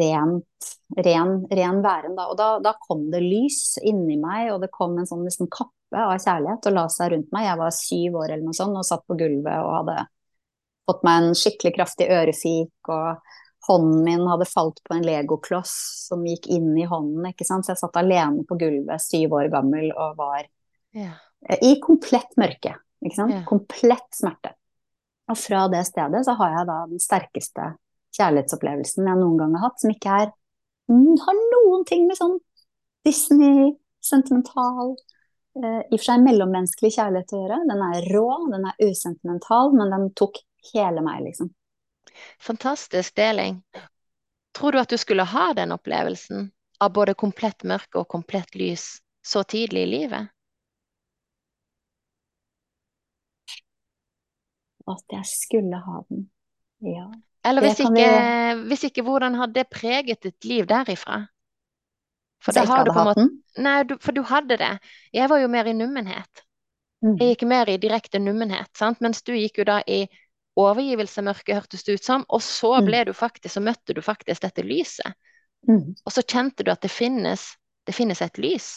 [0.00, 2.14] rent, ren, ren væren.
[2.18, 2.28] Da.
[2.30, 6.04] Og da, da, kom det lys inni meg, og det kom en sånn liksom kappe
[6.04, 7.48] av kjærlighet og la seg rundt meg.
[7.48, 9.98] Jeg var syv år eller noe sånt og satt på gulvet og hadde
[10.88, 12.92] fått meg en skikkelig kraftig ørefik.
[12.92, 13.36] og
[13.68, 15.72] Hånden min hadde falt på en legokloss
[16.08, 17.26] som gikk inn i hånden.
[17.32, 17.66] ikke sant?
[17.66, 20.46] Så jeg satt alene på gulvet, syv år gammel, og var
[20.96, 21.18] yeah.
[21.60, 22.78] i komplett mørke.
[23.04, 23.34] ikke sant?
[23.34, 23.44] Yeah.
[23.48, 24.54] Komplett smerte.
[25.28, 27.74] Og fra det stedet så har jeg da den sterkeste
[28.16, 30.32] kjærlighetsopplevelsen jeg noen gang har hatt, som ikke er
[30.88, 32.38] har noen ting med sånn
[33.04, 34.94] Disney, sentimental
[35.58, 37.58] eh, I og for seg mellommenneskelig kjærlighet å gjøre.
[37.68, 40.40] Den er rå, den er usentimental, men den tok
[40.72, 41.52] hele meg, liksom.
[42.42, 43.60] Fantastisk deling.
[44.56, 46.48] Tror du at du skulle ha den opplevelsen
[46.82, 50.32] av både komplett mørke og komplett lys så tidlig i livet?
[54.88, 56.30] At jeg skulle ha den,
[56.80, 57.10] ja.
[57.48, 58.68] Eller hvis ikke, vi...
[58.70, 61.22] hvis ikke, hvordan hadde det preget ditt liv derifra?
[62.44, 63.26] For så har du på en måte
[63.58, 64.74] Nei, du, for du hadde det.
[65.16, 66.44] Jeg var jo mer i nummenhet.
[67.02, 67.16] Mm.
[67.18, 69.00] Jeg gikk mer i direkte nummenhet, sant?
[69.02, 70.04] mens du gikk jo da i
[70.58, 72.86] overgivelse, mørke, hørtes det ut som, og så mm.
[72.86, 75.18] ble du faktisk, så møtte du faktisk dette lyset.
[75.66, 75.94] Mm.
[76.04, 77.44] Og så kjente du at det finnes,
[77.86, 78.68] det finnes et lys.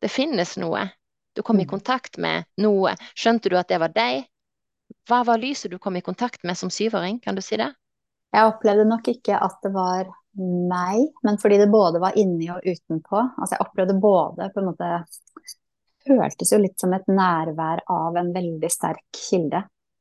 [0.00, 0.86] Det finnes noe.
[1.36, 2.94] Du kom i kontakt med noe.
[3.16, 4.24] Skjønte du at det var deg?
[5.08, 7.70] Hva var lyset du kom i kontakt med som syvåring, kan du si det?
[8.34, 10.08] Jeg opplevde nok ikke at det var
[10.38, 13.22] meg, men fordi det både var inni og utenpå.
[13.38, 14.92] Altså jeg opplevde både på en måte
[16.08, 19.58] Føltes jo litt som et nærvær av en veldig sterk kilde.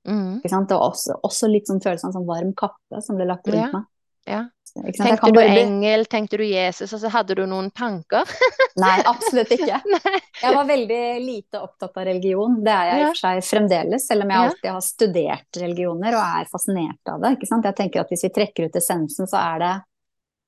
[0.08, 0.38] Mm.
[0.40, 3.66] Og også, også litt sånn følelsen av en sånn varm kappe som ble lagt rundt
[3.66, 3.72] ja.
[3.74, 3.90] meg.
[4.28, 4.46] Ja.
[4.78, 8.30] Tenkte du engel, tenkte du Jesus, og så hadde du noen tanker?
[8.84, 9.80] Nei, absolutt ikke.
[10.44, 12.60] Jeg var veldig lite opptatt av religion.
[12.64, 16.14] Det er jeg i og for seg fremdeles, selv om jeg alltid har studert religioner
[16.14, 17.32] og er fascinert av det.
[17.42, 19.72] Jeg tenker at Hvis vi trekker ut essensen, så er det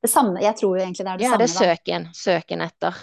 [0.06, 0.44] det samme.
[0.44, 1.48] Jeg tror egentlig det er det ja, samme.
[1.48, 2.06] Ja, det er søken.
[2.14, 3.02] Søken etter.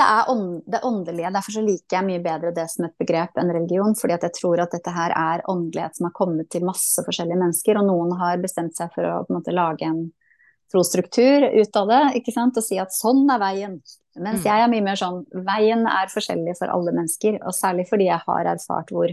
[0.00, 1.30] Det er ånd, det åndelige.
[1.34, 3.92] Derfor så liker jeg mye bedre det som et begrep enn religion.
[3.98, 7.36] fordi at jeg tror at dette her er åndelighet som har kommet til masse forskjellige
[7.36, 7.76] mennesker.
[7.76, 10.06] Og noen har bestemt seg for å på en måte lage en
[10.72, 13.80] trosstruktur ut av det, ikke sant, og si at sånn er veien.
[14.16, 14.46] Mens mm.
[14.46, 18.22] jeg er mye mer sånn veien er forskjellig for alle mennesker, og særlig fordi jeg
[18.24, 19.10] har erfart hvor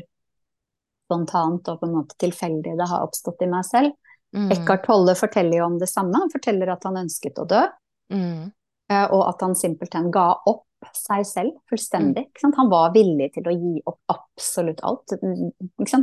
[1.07, 3.97] spontant og på en måte tilfeldig det har oppstått i meg selv.
[4.35, 4.51] Mm.
[4.53, 6.13] Eckhart Tolle forteller jo om det samme.
[6.19, 7.65] Han forteller at han ønsket å dø,
[8.13, 8.53] mm.
[8.87, 12.27] Eh, og at han simpelthen ga opp seg selv fullstendig.
[12.37, 12.53] Mm.
[12.57, 15.15] Han var villig til å gi opp absolutt alt.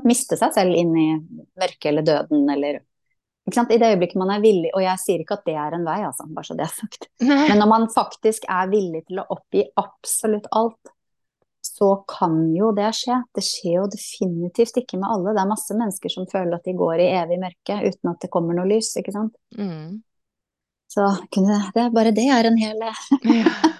[0.04, 1.08] Miste seg selv inn i
[1.60, 2.82] mørket eller døden eller
[3.44, 5.98] i det øyeblikket man er villig, og jeg sier ikke at det er en vei,
[6.06, 7.10] altså, bare så det er sagt.
[7.50, 10.94] Men når man faktisk er villig til å oppgi absolutt alt,
[11.64, 13.18] så kan jo det skje.
[13.34, 15.34] Det skjer jo definitivt ikke med alle.
[15.36, 18.32] Det er masse mennesker som føler at de går i evig mørke uten at det
[18.32, 19.36] kommer noe lys, ikke sant.
[19.58, 20.00] Mm.
[20.94, 21.08] Så
[21.74, 22.84] det, bare det er en hel.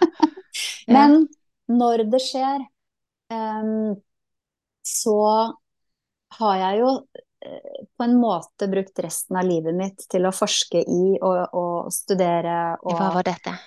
[0.90, 1.24] Men
[1.70, 2.64] når det skjer,
[3.32, 3.94] um,
[4.84, 5.20] så
[6.38, 6.90] har jeg jo
[7.96, 12.76] på en måte brukt resten av livet mitt til å forske i og, og studere
[12.80, 13.20] og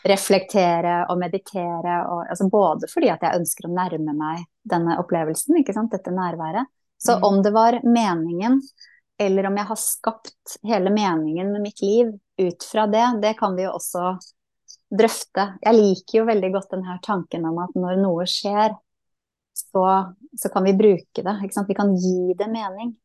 [0.10, 2.00] reflektere og meditere.
[2.10, 5.62] Og, altså både fordi at jeg ønsker å nærme meg denne opplevelsen,
[5.92, 6.70] dette nærværet.
[6.98, 7.28] Så mm.
[7.30, 8.58] om det var meningen,
[9.22, 13.56] eller om jeg har skapt hele meningen med mitt liv ut fra det, det kan
[13.58, 14.16] vi jo også
[14.92, 15.58] drøfte.
[15.64, 18.76] Jeg liker jo veldig godt denne tanken om at når noe skjer,
[19.58, 19.84] så,
[20.38, 21.36] så kan vi bruke det.
[21.68, 22.96] Vi kan gi det mening.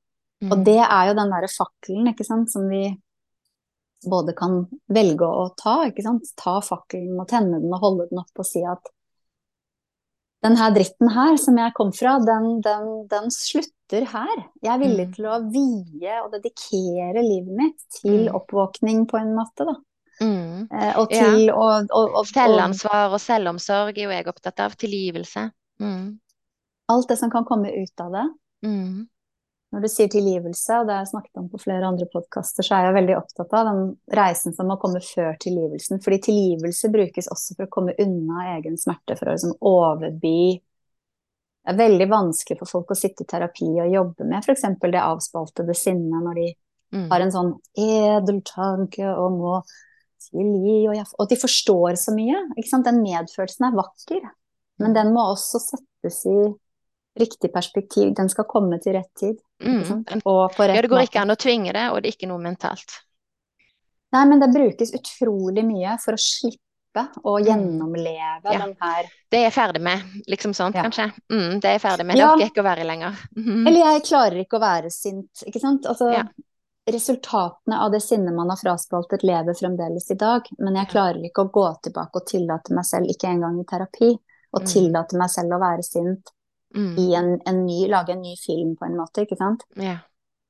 [0.42, 0.64] Og Mm.
[0.64, 3.00] det er jo den derre fakkelen, ikke sant, som vi
[4.10, 5.88] både kan velge å ta.
[6.36, 8.82] Ta fakkelen og tenne den og holde den opp og si at
[10.42, 14.32] den her dritten her som jeg kom fra, den, den, den slutter her.
[14.64, 15.14] Jeg er villig Mm.
[15.14, 18.34] til å vie og dedikere livet mitt til Mm.
[18.40, 19.76] oppvåkning på en måte, da.
[20.20, 20.68] Mm.
[20.72, 21.54] Eh, Og til ja.
[21.54, 24.76] og, og, og, Selvansvar og selvomsorg er jo jeg opptatt av.
[24.78, 25.48] Tilgivelse.
[25.82, 26.18] Mm.
[26.92, 28.26] alt det som kan komme ut av det.
[28.66, 29.06] Mm.
[29.72, 32.74] Når du sier tilgivelse, og det har jeg snakket om på flere andre podkaster, så
[32.76, 33.80] er jeg veldig opptatt av den
[34.12, 36.02] reisen som må komme før tilgivelsen.
[36.04, 40.60] Fordi tilgivelse brukes også for å komme unna egen smerte, for å liksom overby
[41.62, 44.64] Det er veldig vanskelig for folk å sitte i terapi og jobbe med f.eks.
[44.82, 46.48] det avspaltede sinnet, når de
[46.92, 47.06] Mm.
[47.08, 49.62] har en sånn edel tanke om å
[50.30, 52.38] tilgi, og, jeg, og de forstår så mye.
[52.56, 52.84] Ikke sant?
[52.84, 54.20] Den medfølelsen er vakker,
[54.78, 54.94] men Mm.
[54.94, 56.54] den må også settes i
[57.18, 58.14] riktig perspektiv.
[58.16, 59.36] Den skal komme til rett tid.
[59.62, 60.04] Mm.
[60.08, 63.00] Rett Ja, det går ikke an å tvinge det, og det er ikke noe mentalt.
[64.12, 66.58] Nei, men det brukes utrolig mye for å slippe
[67.24, 67.46] å Mm.
[67.46, 68.58] gjennomleve Ja.
[68.66, 70.82] den her Det er jeg ferdig med, liksom sånt, Ja.
[70.82, 71.12] kanskje.
[71.30, 72.16] Mm, det er jeg ferdig med.
[72.16, 73.12] Det orker jeg ikke å være lenger.
[73.36, 73.66] Mhm.
[73.68, 75.84] Eller jeg klarer ikke å være sint, ikke sant?
[75.86, 76.24] Altså, Ja.
[76.90, 81.44] Resultatene av det sinnet man har fraspaltet, lever fremdeles i dag, men jeg klarer ikke
[81.46, 84.12] å gå tilbake og tillate meg selv, ikke engang i terapi,
[84.52, 84.66] å Mm.
[84.66, 86.32] tillate meg selv å være sint
[86.74, 86.98] Mm.
[86.98, 89.62] i en, en ny, lage en ny film på en måte, ikke sant?
[89.76, 89.98] Ja.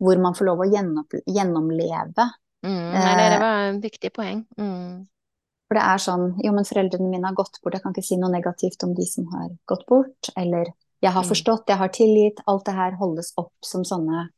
[0.01, 2.31] Hvor man får lov å gjennom, gjennomleve.
[2.65, 2.93] Mm.
[2.93, 4.47] Nei, det, det Eh, var en viktig poeng.
[4.57, 5.07] Mm.
[5.69, 8.17] For det er sånn, jo, men foreldrene mine har gått bort, jeg kan ikke si
[8.17, 10.67] noe negativt om de som har gått bort, eller
[11.03, 11.29] jeg har Mm.
[11.29, 14.29] forstått, jeg har tilgitt, alt det her holdes opp som sånne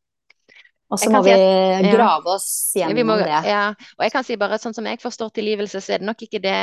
[0.93, 1.41] Og så må si at,
[1.81, 1.93] vi ja.
[1.97, 3.29] grave oss Vi gjennom må, det.
[3.49, 3.63] ja.
[3.99, 6.23] Og jeg kan si bare at sånn som jeg forstår tilgivelse, så er det nok
[6.27, 6.59] ikke det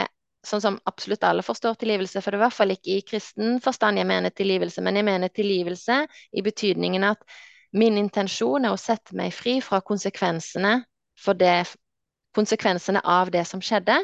[0.46, 3.60] sånn som absolutt alle forstår tilgivelse, for det er i hvert fall ikke i kristen
[3.62, 6.00] forstand jeg mener tilgivelse, men jeg mener tilgivelse
[6.34, 7.22] i betydningen at
[7.78, 10.80] min intensjon er å sette meg fri fra konsekvensene
[11.22, 11.60] for det,
[12.36, 14.00] konsekvensene av det som skjedde,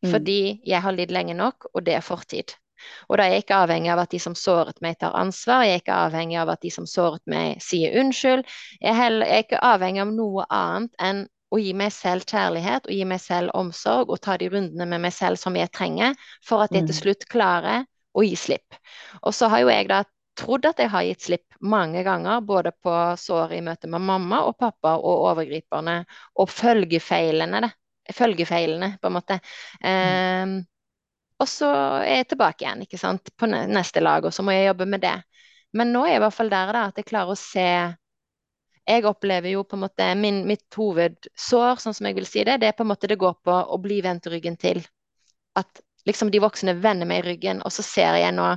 [0.00, 0.08] Mm.
[0.14, 2.54] fordi jeg har lidd lenge nok, og det er fortid.
[3.08, 5.64] Og da er jeg ikke avhengig av at de som såret meg, tar ansvar.
[5.66, 8.46] Jeg er ikke avhengig av at de som såret meg, sier unnskyld.
[8.80, 12.28] Jeg er, heller, jeg er ikke avhengig av noe annet enn å gi meg selv
[12.30, 15.72] kjærlighet og gi meg selv omsorg og ta de rundene med meg selv som jeg
[15.74, 16.14] trenger
[16.46, 17.00] for at jeg til Mm.
[17.00, 18.78] slutt klarer å gi slipp.
[19.22, 20.04] Og så har jo jeg da
[20.38, 24.44] trodd at jeg har gitt slipp mange ganger, både på såret i møte med mamma
[24.46, 26.04] og pappa og overgriperne,
[26.38, 27.72] og følgefeilene, det.
[28.16, 29.36] Følgefeilene, på en måte.
[29.84, 30.54] Um,
[31.40, 31.70] og så
[32.04, 35.02] er jeg tilbake igjen, ikke sant, på neste lag, og så må jeg jobbe med
[35.04, 35.16] det.
[35.76, 37.66] Men nå er jeg i hvert fall der da, at jeg klarer å se
[38.90, 42.56] Jeg opplever jo på en måte min, mitt hovedsår, sånn som jeg vil si det,
[42.58, 44.80] det er på en måte det går på å bli vendt ryggen til.
[45.54, 48.52] At liksom de voksne vender meg i ryggen, og så ser jeg nå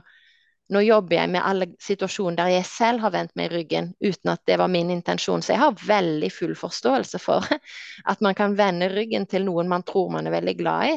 [0.71, 4.29] Nå jobber jeg med alle situasjoner der jeg selv har vendt meg i ryggen uten
[4.31, 5.41] at det var min intensjon.
[5.43, 7.45] Så jeg har veldig full forståelse for
[8.11, 10.95] at man kan vende ryggen til noen man tror man er veldig glad i,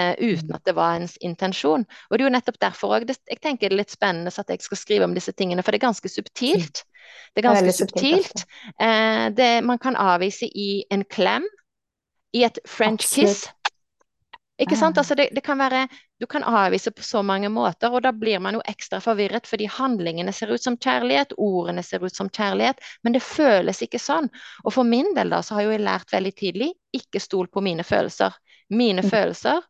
[0.00, 1.86] eh, uten at det var ens intensjon.
[2.10, 4.62] Og det er jo nettopp derfor òg jeg tenker det er litt spennende at jeg
[4.64, 6.84] skal skrive om disse tingene, for det er ganske subtilt.
[7.34, 8.46] Det er Det er ganske subtilt.
[8.80, 11.44] Eh, det, man kan avvise i en klem,
[12.34, 13.48] i et french kiss.
[14.58, 14.94] Ikke sant?
[14.96, 15.02] Ah.
[15.02, 15.88] Altså det, det kan være,
[16.22, 19.66] du kan avvise på så mange måter, og da blir man jo ekstra forvirret, fordi
[19.66, 24.30] handlingene ser ut som kjærlighet, ordene ser ut som kjærlighet, men det føles ikke sånn.
[24.62, 27.64] Og for min del da, så har jo jeg lært veldig tidlig, ikke stol på
[27.66, 28.36] mine følelser.
[28.70, 29.10] Mine Mm.
[29.10, 29.60] følelser,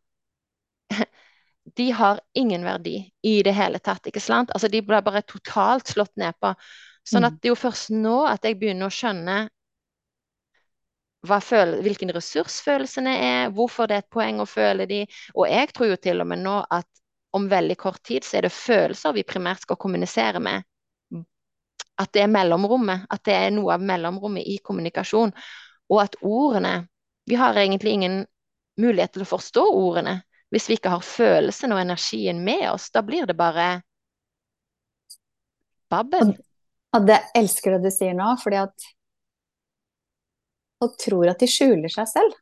[1.78, 4.53] de har ingen verdi i det hele tatt, ikke sant?
[4.55, 6.55] Altså de blir bare totalt slått ned på.
[7.05, 7.28] Sånn Mm.
[7.28, 9.49] at det er jo først nå at jeg begynner å skjønne
[11.24, 15.07] hvilken ressurs følelsene er, hvorfor det er et poeng å føle de.
[15.34, 16.86] Og jeg tror jo til og med nå at
[17.34, 20.62] om veldig kort tid så er det følelser vi primært skal kommunisere med.
[21.99, 25.32] At det er mellomrommet, at det er noe av mellomrommet i kommunikasjon.
[25.90, 26.88] Og at ordene
[27.26, 28.26] Vi har egentlig ingen
[28.76, 30.18] mulighet til å forstå ordene
[30.55, 32.90] hvis vi ikke har følelsen og energien med oss.
[32.94, 33.82] Da blir det bare
[35.90, 36.36] babbel.
[36.94, 38.88] Og det elsker det du sier nå, fordi at
[40.78, 42.36] folk tror at de skjuler seg selv.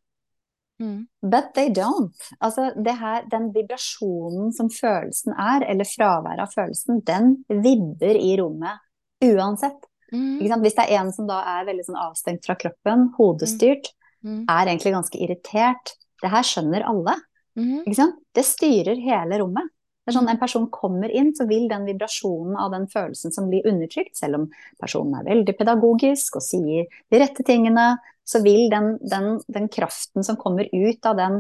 [0.83, 1.07] Mm.
[1.23, 2.27] But they don't.
[2.43, 8.35] Altså, det her, den vibrasjonen som følelsen er, eller fraværet av følelsen, den vibber i
[8.41, 8.83] rommet
[9.23, 9.89] uansett.
[10.13, 10.43] Mm.
[10.43, 13.93] Hvis det er en som da er veldig sånn avstengt fra kroppen, hodestyrt,
[14.23, 14.45] Mm.
[14.47, 17.17] er egentlig ganske irritert, det her skjønner alle.
[17.59, 17.95] Mm.
[17.95, 18.19] Sant?
[18.35, 19.71] Det styrer hele rommet.
[20.03, 23.47] Det er sånn En person kommer inn, så vil den vibrasjonen av den følelsen som
[23.51, 24.49] blir undertrykt, selv om
[24.81, 27.93] personen er veldig pedagogisk og sier de rette tingene,
[28.27, 31.39] så vil den, den, den kraften som kommer ut av den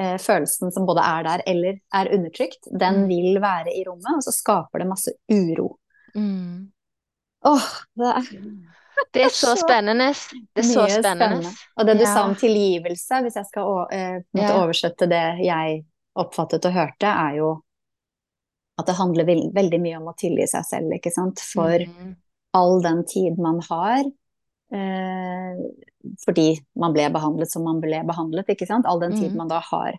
[0.00, 3.08] eh, følelsen som både er der eller er undertrykt, den Mm.
[3.08, 5.74] vil være i rommet, og så skaper det masse uro.
[6.16, 6.72] Mm.
[7.44, 7.68] Åh,
[8.00, 8.32] det er
[9.12, 10.12] Det er så spennende.
[10.54, 11.42] Det er så spennende.
[11.42, 11.52] spennende.
[11.78, 12.14] Og det du Ja.
[12.14, 14.52] sa om tilgivelse, hvis jeg skal uh, Ja.
[14.62, 15.84] oversette det jeg
[16.16, 17.62] oppfattet og hørte, er jo
[18.78, 21.38] at det handler vel- veldig mye om å tilgi seg selv, ikke sant?
[21.40, 22.16] For Mm.
[22.54, 24.04] all den tid man har
[24.72, 25.56] uh,
[26.24, 28.86] fordi man ble behandlet som man ble behandlet, ikke sant?
[28.86, 29.36] All den tid Mm.
[29.36, 29.98] man da har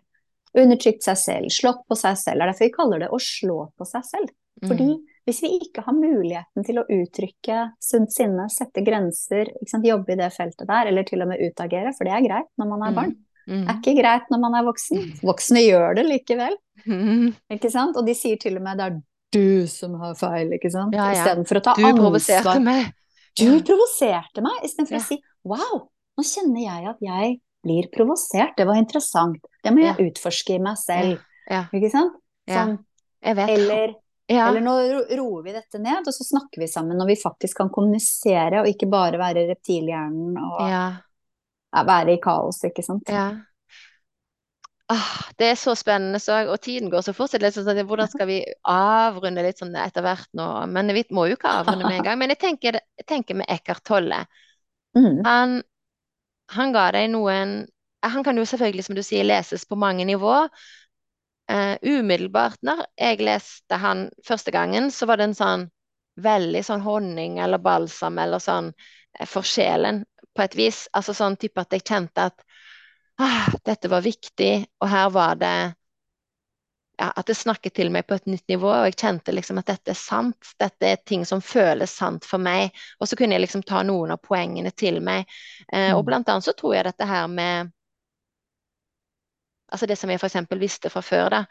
[0.56, 2.38] undertrykt seg selv, slått på seg selv.
[2.38, 4.28] Det er derfor vi kaller det å slå på seg selv.
[4.64, 5.04] Fordi Mm.
[5.26, 9.84] Hvis vi ikke har muligheten til å uttrykke sunt sinne, sette grenser, sant?
[9.86, 12.68] jobbe i det feltet der, eller til og med utagere, for det er greit når
[12.72, 13.14] man er barn.
[13.48, 13.62] Mm.
[13.66, 15.00] Det er ikke greit når man er voksen.
[15.22, 16.56] Voksne gjør det likevel,
[16.86, 17.34] Mm.
[17.52, 17.96] ikke sant?
[17.96, 19.00] Og de sier til og med det er
[19.32, 20.92] du som har feil, ikke sant?
[20.94, 21.20] Ja, ja.
[21.22, 22.00] Istedenfor å ta Du ansvar.
[22.00, 22.92] provoserte meg.
[23.36, 24.98] Du provoserte meg, istedenfor Ja.
[24.98, 29.38] å si wow, nå kjenner jeg at jeg blir provosert, det var interessant.
[29.62, 29.94] Det må Ja.
[29.94, 31.64] jeg utforske i meg selv, Ja.
[31.72, 32.12] ikke sant?
[32.48, 32.66] Ja.
[32.66, 32.78] Sånn,
[33.22, 33.48] Jeg vet.
[33.50, 33.94] eller,
[34.30, 34.48] Ja.
[34.48, 34.74] eller nå
[35.18, 38.68] roer vi dette ned, og så snakker vi sammen når vi faktisk kan kommunisere, og
[38.70, 40.84] ikke bare være reptilhjernen og Ja.
[41.74, 43.08] ja, være i kaos, ikke sant?
[43.08, 43.30] Ja.
[44.92, 47.32] Ah, det er så spennende, så, og tiden går så fort.
[47.40, 50.48] litt sånn, hvordan skal vi avrunde litt sånn etter hvert nå?
[50.68, 52.18] Men vi må jo ikke avrunde med en gang.
[52.20, 54.26] Men jeg tenker, jeg tenker med Eckhart Tolle.
[54.98, 55.62] Mm, Han,
[56.52, 57.62] han ga deg noen
[58.04, 60.48] Han kan jo selvfølgelig, som du sier, leses på mange nivå.
[61.50, 65.64] Eh, umiddelbart når jeg leste han første gangen, så var det en sånn
[66.22, 70.86] veldig sånn honning eller balsam eller sånn eh, for sjelen på et vis.
[70.94, 72.44] Altså sånn type at jeg kjente at
[73.20, 75.54] ah, dette var viktig, og her var det
[77.00, 79.70] ja, at det snakket til meg på et nytt nivå, og jeg kjente liksom at
[79.72, 80.52] dette er sant.
[80.60, 82.70] Dette er ting som føles sant for meg.
[83.00, 85.26] Og så kunne jeg liksom ta noen av poengene til meg.
[85.72, 86.06] Eh, og Mm.
[86.06, 87.72] blant annet så tror jeg dette her med
[89.72, 90.36] Altså det som jeg f.eks.
[90.60, 91.44] visste fra før, da.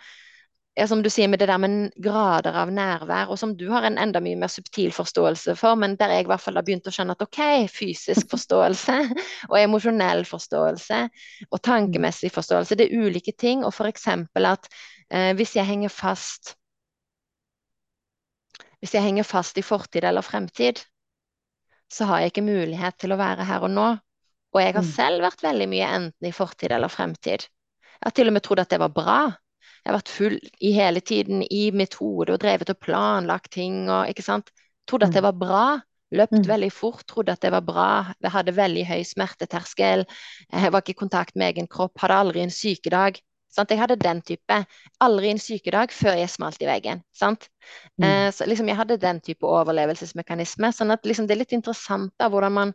[0.78, 3.84] Ja, som du sier med det der med grader av nærvær, og som du har
[3.84, 6.88] en enda mye mer subtil forståelse for, men der jeg i hvert fall har begynt
[6.88, 7.42] å skjønne at ok,
[7.74, 8.96] fysisk forståelse
[9.52, 11.02] og emosjonell forståelse
[11.50, 13.66] og tankemessig forståelse, det er ulike ting.
[13.68, 14.08] Og f.eks.
[14.54, 14.72] at
[15.12, 16.56] eh, hvis jeg henger fast
[18.82, 20.80] Hvis jeg henger fast i fortid eller fremtid,
[21.92, 23.84] så har jeg ikke mulighet til å være her og nå.
[24.56, 24.92] Og jeg har Mm.
[24.96, 27.46] selv vært veldig mye enten i fortid eller fremtid.
[28.02, 29.20] Jeg har til og med trodd at det var bra.
[29.82, 33.88] Jeg har vært full i hele tiden i mitt hode og drevet og planlagt ting
[33.90, 34.52] og ikke sant.
[34.90, 35.64] Trodde at det var bra.
[36.12, 36.48] Løpt Mm.
[36.48, 38.14] veldig fort, trodde at det var bra.
[38.22, 40.06] Jeg hadde veldig høy smerteterskel.
[40.52, 41.98] Jeg var ikke i kontakt med egen kropp.
[41.98, 43.22] Hadde aldri en sykedag.
[43.50, 43.70] Sant?
[43.70, 44.66] Jeg hadde den type.
[45.00, 47.04] Aldri en sykedag før jeg smalt i veggen.
[47.14, 47.48] Sant?
[47.98, 48.04] Mm.
[48.04, 50.72] Eh, så liksom jeg hadde den type overlevelsesmekanisme.
[50.76, 52.74] Sånn at liksom det er litt interessant da hvordan man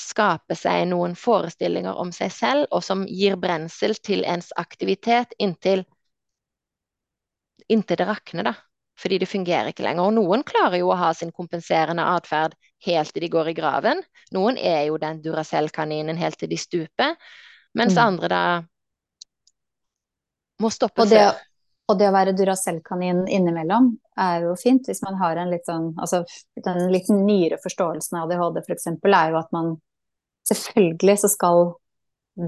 [0.00, 5.84] skaper seg noen forestillinger om seg selv, og som gir brensel til ens aktivitet inntil,
[7.68, 8.54] inntil det rakner, da.
[9.00, 10.04] Fordi det fungerer ikke lenger.
[10.10, 12.52] Og noen klarer jo å ha sin kompenserende atferd
[12.84, 14.02] helt til de går i graven.
[14.36, 17.14] Noen er jo den Duracell-kaninen helt til de stuper.
[17.74, 18.02] Mens Mm.
[18.02, 18.42] andre da
[20.60, 21.38] må stoppe Og det, før.
[21.88, 25.94] og det å være Duracell-kanin innimellom er jo fint hvis man har en litt sånn
[25.96, 26.24] Altså
[26.64, 29.80] den litt nyere forståelsen av ADHD eksempel er jo at man
[30.50, 31.72] Selvfølgelig så skal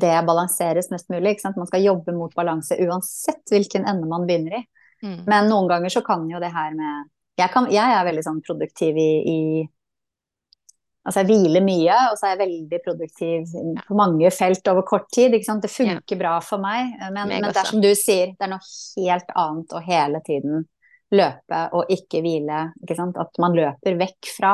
[0.01, 1.37] det balanseres mest mulig.
[1.45, 4.65] Man skal jobbe mot balanse uansett hvilken ende man begynner i.
[5.03, 5.21] Mm.
[5.27, 7.09] Men noen ganger så kan jo det her med
[7.41, 9.39] Jeg, kan, jeg er veldig sånn produktiv i, i
[11.03, 13.55] Altså jeg hviler mye, og så er jeg veldig produktiv
[13.89, 15.35] på mange felt over kort tid.
[15.35, 16.93] Det funker bra for meg.
[17.09, 18.69] Men, men det er som du sier, det er noe
[19.03, 20.63] helt annet å hele tiden
[21.13, 22.69] løpe og ikke hvile.
[22.85, 23.09] Ikke?
[23.19, 24.53] At man løper vekk fra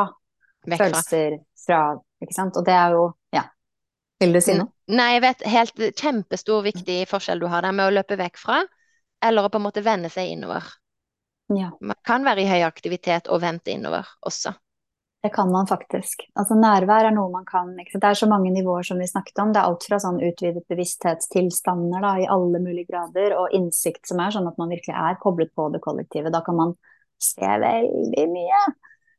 [0.65, 0.87] Vekk fra.
[0.87, 1.37] følelser
[1.67, 1.83] fra
[2.25, 2.57] Ikke sant.
[2.59, 3.45] Og det er jo Ja.
[4.21, 4.73] Vil du si noe?
[4.91, 8.63] Nei, jeg vet helt kjempestor viktig forskjell du har der med å løpe vekk fra,
[9.23, 10.65] eller å på en måte vende seg innover.
[11.55, 11.71] Ja.
[11.81, 14.55] Man kan være i høy aktivitet og vente innover også.
[15.23, 16.23] Det kan man faktisk.
[16.39, 17.73] Altså Nærvær er noe man kan.
[17.75, 19.53] Det er så mange nivåer som vi snakket om.
[19.53, 24.23] Det er alt fra sånn utvidet bevissthetstilstander da, i alle mulige grader, og innsikt som
[24.23, 26.31] er sånn at man virkelig er koblet på det kollektive.
[26.31, 26.77] Da kan man
[27.19, 28.63] se veldig mye.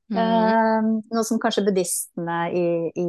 [0.09, 0.17] Mm.
[0.17, 2.65] Eh, noe som kanskje buddhistene i,
[2.97, 3.07] i,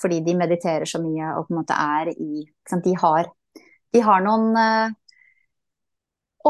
[0.00, 2.42] fordi de mediterer så mye og på en måte er i?
[2.72, 3.28] De, har,
[3.94, 4.94] de har noen uh,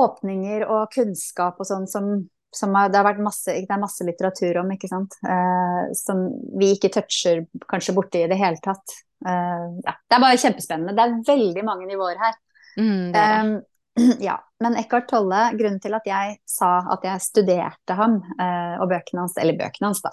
[0.01, 2.12] åpninger og kunnskap og sånn som,
[2.55, 5.18] som er, det har vært masse, det er masse litteratur om, ikke sant.
[5.26, 6.24] Uh, som
[6.61, 8.97] vi ikke toucher kanskje borti i det hele tatt.
[9.26, 10.97] Uh, ja, det er bare kjempespennende.
[10.97, 12.40] Det er veldig mange nivåer her.
[12.78, 13.45] Mm, det er det.
[13.45, 13.55] Um,
[14.20, 18.88] ja, men Eckhart Tolle, grunnen til at jeg sa at jeg studerte ham eh, og
[18.93, 20.12] bøkene hans, eller bøkene hans, da,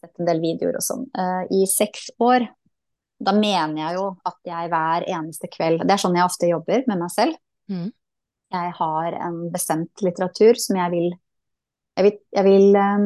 [0.00, 2.46] sett en del videoer og sånn, eh, i seks år,
[3.20, 6.86] da mener jeg jo at jeg hver eneste kveld Det er sånn jeg ofte jobber
[6.88, 7.34] med meg selv.
[7.68, 7.90] Mm.
[8.50, 11.10] Jeg har en bestemt litteratur som jeg vil
[11.98, 13.04] Jeg vil, jeg vil, eh,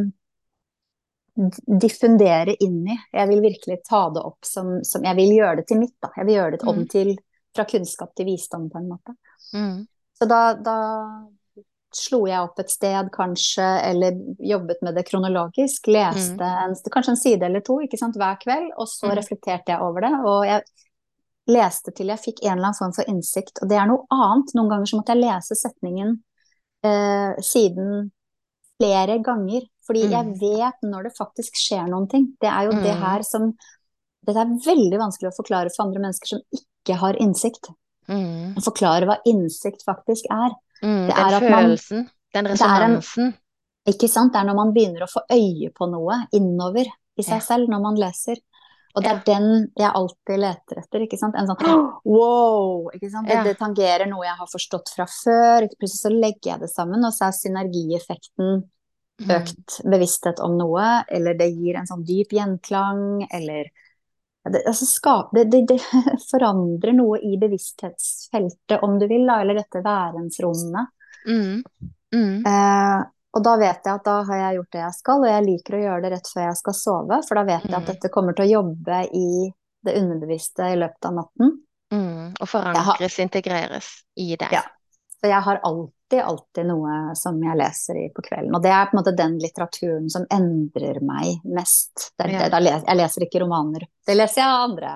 [1.82, 2.96] diffundere inn i.
[3.12, 6.12] Jeg vil virkelig ta det opp som, som Jeg vil gjøre det til mitt, da.
[6.16, 6.88] Jeg vil gjøre det om Mm.
[6.88, 7.16] til
[7.55, 9.14] fra kunnskap til visdom, på en måte.
[9.55, 9.86] Mm.
[10.18, 10.76] Så da, da
[11.94, 15.86] slo jeg opp et sted, kanskje, eller jobbet med det kronologisk.
[15.94, 19.16] Leste en, kanskje en side eller to ikke sant, hver kveld, og så Mm.
[19.20, 20.12] reflekterte jeg over det.
[20.26, 20.62] Og jeg
[21.46, 23.62] leste til jeg fikk en eller annen form for innsikt.
[23.62, 24.55] Og det er noe annet.
[24.55, 26.16] Noen ganger så måtte jeg lese setningen
[26.82, 28.11] eh, siden
[28.80, 29.62] flere ganger.
[29.86, 30.11] Fordi Mm.
[30.11, 32.36] jeg vet når det faktisk skjer noen ting.
[32.40, 33.02] Det er jo det Mm.
[33.02, 33.52] her som
[34.26, 37.68] Dette er veldig vanskelig å forklare for andre mennesker som ikke har innsikt.
[38.09, 38.55] Mm.
[38.62, 40.51] Forklare hva innsikt faktisk er.
[40.82, 41.07] Mm.
[41.09, 43.35] Det Den er man- følelsen, den Det er en- resonansen.
[43.87, 44.32] Ikke sant?
[44.32, 46.87] Det er når man begynner å få øye på noe innover
[47.18, 47.39] i seg Ja.
[47.41, 48.37] selv når man leser.
[48.97, 49.16] Og det Ja.
[49.16, 51.01] er den jeg alltid leter etter.
[51.01, 51.35] ikke sant?
[51.37, 52.89] En sånn wow!
[52.95, 53.26] ikke sant?
[53.26, 53.43] Det, Ja.
[53.43, 55.68] det tangerer noe jeg har forstått fra før.
[55.80, 58.64] Plutselig så legger jeg det sammen, og så er synergieffekten
[59.20, 59.30] Mm.
[59.30, 63.64] økt bevissthet om noe, eller det gir en sånn dyp gjenklang, eller
[64.53, 65.78] det, altså skap, det, det,
[66.32, 70.90] forandrer noe i bevissthetsfeltet, om du vil, da, eller dette værensrommet.
[71.28, 71.62] Mm.
[72.14, 72.45] Mm.
[72.47, 75.47] Eh, og da vet jeg at da har jeg gjort det jeg skal, og jeg
[75.49, 77.90] liker å gjøre det rett før jeg skal sove, for da vet jeg at Mm.
[77.92, 79.26] dette kommer til å jobbe i
[79.84, 81.51] det underbevisste i løpet av natten.
[81.92, 82.34] Mm.
[82.40, 84.53] Og har- forankres, integreres i deg.
[84.53, 84.62] Ja.
[85.25, 88.53] Så jeg har alltid, alltid noe som jeg leser i på kvelden.
[88.53, 92.11] Og det er på en måte den litteraturen som endrer meg mest.
[92.20, 92.49] Det Ja.
[92.53, 93.87] det, les, jeg leser ikke romaner.
[94.05, 94.91] Det leser jeg av andre.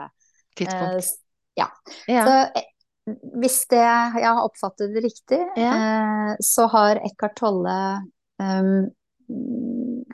[0.58, 0.98] Tidspunkt.
[0.98, 1.68] Eh, ja.
[2.12, 2.26] Ja.
[2.26, 5.72] Så eh, hvis det, jeg har oppfattet det riktig, Ja.
[5.72, 7.78] uh, så har Eckhart Tolle
[8.36, 8.90] um,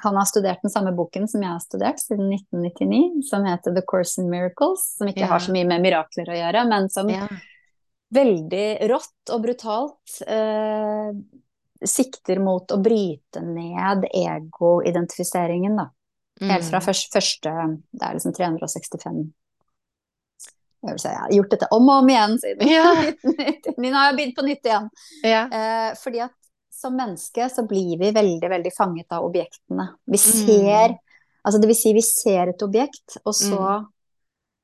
[0.04, 3.82] Han har studert den samme boken som jeg har studert siden 1999, som heter The
[3.82, 5.32] Course in Miracles, som ikke Ja.
[5.34, 7.26] har så mye med mirakler å gjøre, men som Ja.
[8.14, 11.10] Veldig rått og brutalt eh,
[11.84, 15.88] sikter mot å bryte ned ego-identifiseringen, da.
[16.40, 16.86] Helt fra Mm.
[16.88, 17.50] først, første
[17.94, 19.18] Det er liksom 365
[20.84, 21.10] øvelser.
[21.12, 22.88] Jeg har gjort dette om og om igjen siden Ja.
[23.24, 23.76] 1999.
[23.78, 24.88] Nå har jeg begynt på nytt igjen.
[25.24, 25.44] Ja.
[25.48, 26.34] Eh, fordi at
[26.74, 29.90] som menneske så blir vi veldig, veldig fanget av objektene.
[30.06, 30.46] Vi Mm.
[30.46, 30.98] ser
[31.46, 33.86] Altså det vil si, vi ser et objekt, og så Mm.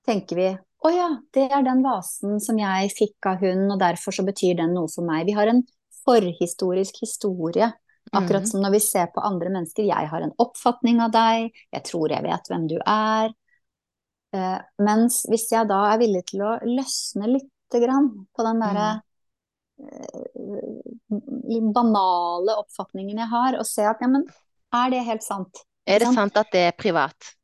[0.08, 4.14] tenker vi å ja, det er den vasen som jeg fikk av hun, og derfor
[4.16, 5.26] så betyr den noe for meg.
[5.28, 5.62] Vi har en
[6.04, 7.72] forhistorisk historie.
[8.10, 8.46] Akkurat Mm.
[8.48, 9.84] som når vi ser på andre mennesker.
[9.86, 13.30] Jeg har en oppfatning av deg, jeg tror jeg vet hvem du er.
[14.32, 19.02] Eh, mens hvis jeg da er villig til å løsne lite grann på den derre
[19.78, 24.24] eh, banale oppfatningen jeg har, og se at ja, men
[24.74, 25.62] er det helt sant?
[25.86, 27.34] Er det sant at det er privat?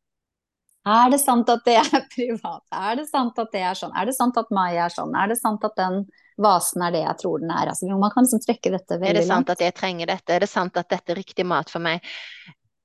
[0.87, 2.63] Er det sant at det er privat?
[2.71, 3.95] Er det sant at det er sånn?
[3.97, 5.17] Er det sant at Mai er sånn?
[5.19, 6.05] Er det sant at den
[6.43, 7.73] vasen er det jeg tror den er?
[7.73, 9.11] Altså, man kan liksom trekke dette veldig langt.
[9.11, 9.53] Er det sant langt.
[9.57, 10.37] at jeg trenger dette?
[10.37, 12.07] Er det sant at dette er riktig mat for meg?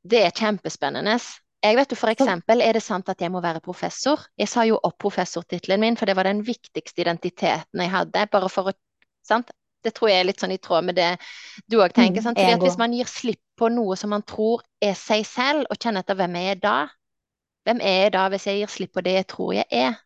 [0.02, 1.20] Det er kjempespennende.
[1.62, 4.24] Jeg vet jo for eksempel, er det sant at jeg må være professor?
[4.40, 8.30] Jeg sa jo opp professortittelen min, for det var den viktigste identiteten jeg hadde.
[8.34, 8.78] Bare for å
[9.22, 9.52] Sant?
[9.86, 11.12] Det tror jeg er litt sånn i tråd med det
[11.70, 12.22] du òg tenker.
[12.22, 12.40] Mm, sant?
[12.40, 15.78] Fordi at hvis man gir slipp på noe som man tror er seg selv, og
[15.78, 16.76] kjenner etter hvem jeg er da?
[17.68, 20.00] Hvem er jeg da hvis jeg gir slipp på det jeg tror jeg er?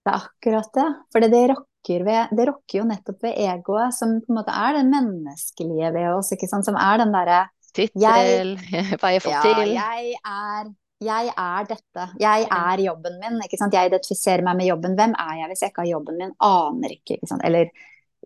[0.00, 0.88] Det er akkurat det.
[1.12, 4.78] For det rokker, ved, det rokker jo nettopp ved egoet, som på en måte er
[4.78, 6.66] det menneskelige ved oss, ikke sant?
[6.66, 7.40] Som er den derre
[7.70, 8.56] Tittel,
[8.98, 9.74] hva jeg får Ja, til.
[9.76, 12.02] jeg er jeg er dette.
[12.20, 13.38] Jeg er jobben min.
[13.46, 13.72] Ikke sant?
[13.72, 14.96] Jeg identifiserer meg med jobben.
[14.98, 16.34] Hvem er jeg hvis jeg ikke har jobben min?
[16.44, 17.16] Aner ikke.
[17.16, 17.44] ikke sant?
[17.48, 17.70] Eller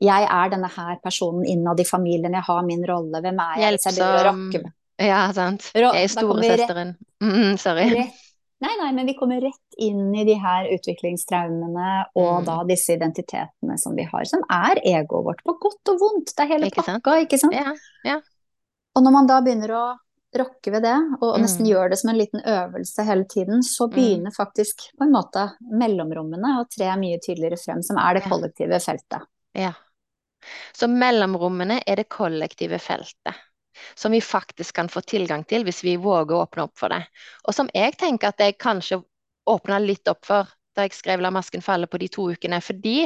[0.03, 2.35] jeg er denne her personen innad i familien.
[2.35, 3.21] Jeg har min rolle.
[3.23, 4.67] Hvem er jeg Hjelpsom.
[5.03, 5.71] Ja, sant.
[5.75, 6.95] Jeg er storesøsteren.
[7.23, 7.89] Mm, sorry.
[7.91, 8.21] rett
[8.65, 12.45] Nei, nei, men vi kommer rett inn i de her utviklingstraumene og Mm.
[12.47, 16.33] da disse identitetene som vi har, som er egoet vårt, på godt og vondt.
[16.37, 17.05] Det er hele Ikke sant?
[17.05, 17.53] ikke sant?
[18.05, 18.21] Ja.
[18.97, 19.85] Og når man da begynner å
[20.39, 21.71] rokke ved det, og nesten Mm.
[21.73, 26.57] gjør det som en liten øvelse hele tiden, så begynner faktisk på en måte mellomrommene
[26.63, 29.27] å tre mye tydeligere frem, som er det kollektive feltet.
[29.55, 29.73] Ja.
[30.73, 33.35] Så mellomrommene er det kollektive feltet,
[33.95, 37.03] som vi faktisk kan få tilgang til hvis vi våger å åpne opp for det.
[37.49, 39.03] Og som jeg tenker at jeg kanskje
[39.51, 43.05] åpna litt opp for da jeg skrev 'La masken falle' på de to ukene, fordi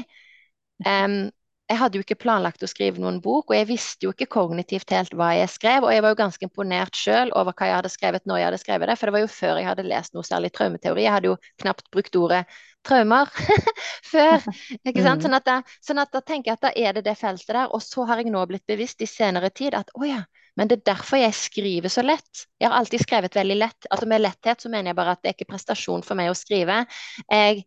[0.86, 1.28] um,
[1.68, 4.94] jeg hadde jo ikke planlagt å skrive noen bok, og jeg visste jo ikke kognitivt
[4.94, 7.92] helt hva jeg skrev, og jeg var jo ganske imponert sjøl over hva jeg hadde
[7.92, 10.24] skrevet når jeg hadde skrevet det, for det var jo før jeg hadde lest noe
[10.24, 11.04] særlig traumeteori.
[11.04, 12.40] Jeg hadde jo knapt brukt ordet
[12.88, 13.28] traumer
[14.12, 14.48] før.
[14.80, 15.20] Ikke sant?
[15.20, 15.26] Mm.
[15.26, 17.68] Sånn at, da, sånn at da tenker jeg at da er det det feltet der.
[17.68, 20.22] Og så har jeg nå blitt bevisst i senere tid at å ja,
[20.58, 22.44] men det er derfor jeg skriver så lett.
[22.58, 23.86] Jeg har alltid skrevet veldig lett.
[23.94, 26.36] Altså med letthet så mener jeg bare at det er ikke prestasjon for meg å
[26.38, 26.80] skrive.
[27.30, 27.62] Jeg,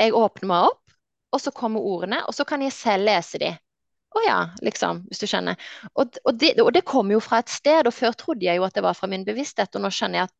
[0.00, 0.96] jeg åpner meg opp,
[1.30, 3.52] og så kommer ordene, og så kan jeg selv lese de.
[4.10, 5.70] Å ja, liksom, hvis du skjønner.
[5.94, 8.66] Og, og, det, og det kommer jo fra et sted, og før trodde jeg jo
[8.66, 10.36] at det var fra min bevissthet, og nå skjønner jeg at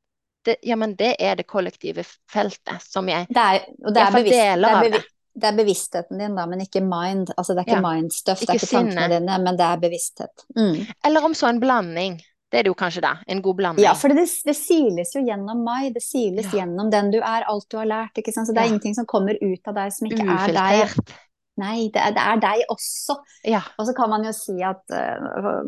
[0.48, 2.02] det, ja, men det er det kollektive
[2.32, 5.10] feltet som jeg det er, og det er, bevisst, det, er bevisst,
[5.40, 7.32] det er bevisstheten din, da, men ikke mind.
[7.36, 7.84] Altså det er ikke ja.
[7.86, 10.44] mindstuff, det er ikke tankene dine, men det er bevissthet.
[10.56, 10.76] Mm.
[11.06, 12.20] Eller om så en blanding.
[12.50, 13.12] Det er det jo kanskje, da.
[13.30, 13.84] En god blanding.
[13.84, 15.92] Ja, for det, det siles jo gjennom meg.
[15.94, 16.62] Det siles ja.
[16.62, 18.18] gjennom den du er, alt du har lært.
[18.18, 18.48] ikke sant?
[18.48, 18.74] Så det er ja.
[18.74, 20.56] ingenting som kommer ut av deg som ikke Ufiltert.
[20.58, 21.20] er deg.
[21.58, 23.16] Nei, det er, det er deg også.
[23.44, 23.60] Ja.
[23.76, 25.66] Og så kan man jo si at uh,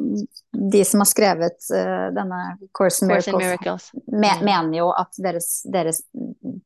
[0.52, 2.38] de som har skrevet uh, denne
[2.76, 3.88] Course in Miracles, Miracles.
[4.06, 4.44] Me mm.
[4.46, 6.04] mener jo at deres, deres,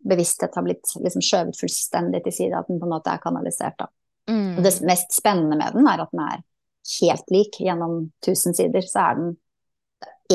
[0.06, 3.78] bevissthet har blitt liksom skjøvet fullstendig til side, at den på en måte er kanalisert.
[3.80, 3.88] da.
[4.30, 4.58] Mm.
[4.58, 6.44] Og det mest spennende med den er at den er
[7.00, 8.86] helt lik gjennom tusen sider.
[8.86, 9.34] Så er den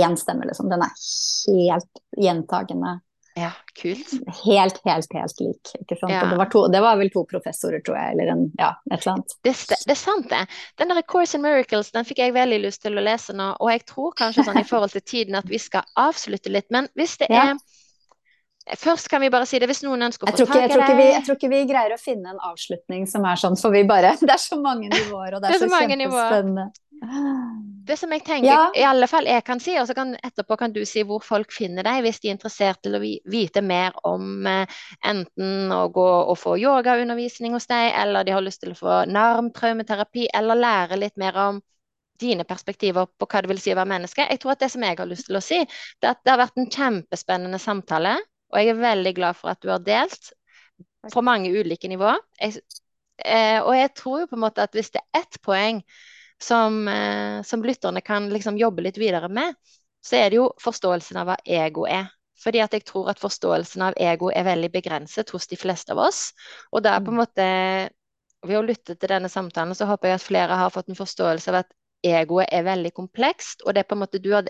[0.02, 0.70] én stemme, liksom.
[0.72, 1.00] Den er
[1.48, 2.98] helt gjentagende
[3.36, 3.52] ja,
[3.82, 4.12] kult.
[4.46, 5.72] Helt, helt, helt lik.
[5.80, 6.12] Ikke sant?
[6.12, 6.26] Ja.
[6.30, 9.14] Det, var to, det, var vel to professorer, tror jeg, eller en, ja, et eller
[9.14, 9.36] annet.
[9.40, 10.42] Det, det, er sant, det.
[10.82, 13.72] Den der Course in Miracles den fikk jeg veldig lyst til å lese nå, og
[13.72, 16.68] jeg tror kanskje sånn i forhold til tiden at vi skal avslutte litt.
[16.74, 17.56] Men hvis det er
[18.78, 21.24] Først kan vi bare si det, hvis noen ønsker å få tak i det Jeg
[21.26, 24.30] tror ikke vi greier å finne en avslutning som er sånn, for vi bare Det
[24.30, 26.68] er så mange nivåer, og det er, det er så, så kjempespennende.
[27.02, 28.66] Det som jeg tenker, ja.
[28.78, 31.49] i alle fall jeg kan si, og så kan, etterpå kan du si hvor folk
[31.54, 34.76] finner deg hvis de er interessert til å vite mer om eh,
[35.10, 38.99] enten å gå og få yogaundervisning hos deg, eller de har lyst til å få
[39.10, 41.60] narmtraumeterapi, eller lære litt mer om
[42.22, 44.30] dine perspektiver på hva det vil si å være menneske.
[44.30, 45.60] Jeg tror at det som jeg har lyst til å si,
[45.97, 48.14] det er at det har vært en kjempespennende samtale,
[48.54, 50.32] og jeg er veldig glad for at du har delt
[51.10, 52.22] på mange ulike nivåer.
[52.38, 52.62] Jeg,
[53.26, 55.82] eh, og jeg tror jo på en måte at hvis det er ett poeng
[56.44, 59.56] som, eh, som lytterne kan liksom jobbe litt videre med,
[60.02, 62.10] så er det jo forståelsen av hva ego er.
[62.42, 66.02] Fordi at jeg tror at forståelsen av ego er veldig begrenset hos de fleste av
[66.08, 66.32] oss.
[66.72, 67.22] Og da på en mm.
[67.22, 67.46] måte,
[68.48, 71.54] ved å lytte til denne samtalen, så håper jeg at flere har fått en forståelse
[71.54, 74.48] av at egoet er veldig komplekst, og det er på en måte du har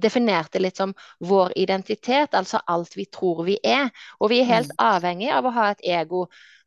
[0.00, 3.90] definert det litt som vår identitet, altså alt vi tror vi er.
[4.24, 4.80] Og vi er helt mm.
[4.80, 6.24] avhengig av å ha et ego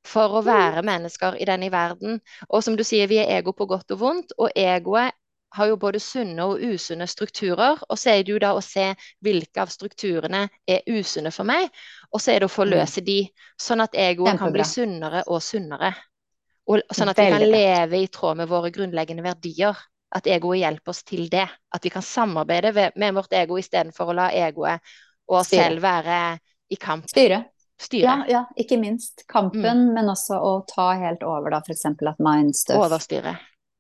[0.08, 2.20] for å være mennesker i denne verden.
[2.50, 5.16] Og som du sier, vi er ego på godt og vondt, og egoet
[5.58, 7.80] har jo både sunne og usunne strukturer.
[7.88, 8.90] Og så er det jo da å se
[9.26, 11.70] hvilke av strukturene er usunne for meg,
[12.12, 13.08] og så er det å forløse mm.
[13.08, 13.20] de,
[13.62, 15.94] sånn at egoet kan bli sunnere og sunnere.
[16.68, 19.78] Og sånn at vi kan leve i tråd med våre grunnleggende verdier.
[20.16, 21.46] At egoet hjelper oss til det.
[21.76, 24.84] At vi kan samarbeide med vårt ego istedenfor å la egoet
[25.28, 26.18] og oss selv være
[26.72, 27.08] i kamp.
[27.12, 27.46] Styre
[27.82, 28.04] styre.
[28.04, 29.26] Ja, ja, ikke minst.
[29.30, 29.94] Kampen, mm.
[29.98, 31.86] men også å ta helt over, da, f.eks.
[31.94, 33.38] at mindstuff Overstyre.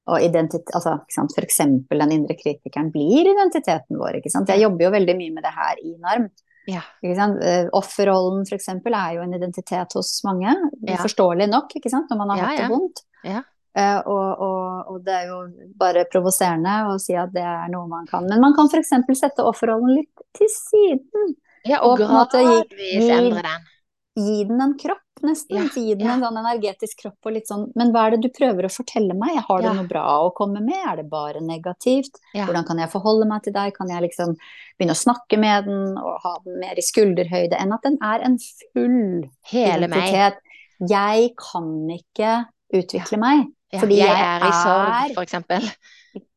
[0.07, 4.21] Og identitet, altså, for eksempel den indre kritikeren blir identiteten vår.
[4.21, 4.47] ikke sant?
[4.53, 6.29] Jeg jobber jo veldig mye med det her i NARM.
[6.67, 6.83] Ja.
[7.03, 8.69] Uh, offerrollen f.eks.
[8.71, 10.53] er jo en identitet hos mange.
[10.87, 11.01] Ja.
[11.01, 13.03] Forståelig nok, ikke sant, når man har ja, hatt det vondt.
[13.27, 13.43] Ja.
[13.77, 15.41] Uh, og, og, og, det er jo
[15.77, 18.25] bare provoserende å si at det er noe man kan.
[18.31, 18.95] Men man kan f.eks.
[19.19, 21.35] sette offerrollen litt til siden.
[21.67, 23.73] Ja, og, og gradvis endre den
[24.18, 25.57] gi den en kropp, nesten.
[25.57, 26.15] Ja, gi den ja.
[26.15, 29.15] en sånn energetisk kropp og litt sånn Men hva er det du prøver å fortelle
[29.18, 29.39] meg?
[29.47, 29.74] Har du ja.
[29.78, 30.78] noe bra å komme med?
[30.78, 32.20] Er det bare negativt?
[32.34, 33.76] Hvordan kan jeg forholde meg til deg?
[33.78, 34.36] Kan jeg liksom
[34.78, 38.26] begynne å snakke med den og ha den mer i skulderhøyde enn at den er
[38.26, 40.41] en full Hele identitet?
[40.41, 40.89] Meg.
[40.91, 42.34] Jeg kan ikke
[42.78, 43.47] utvikle meg.
[43.74, 45.65] Fordi jeg, jeg er i sorg, for eksempel.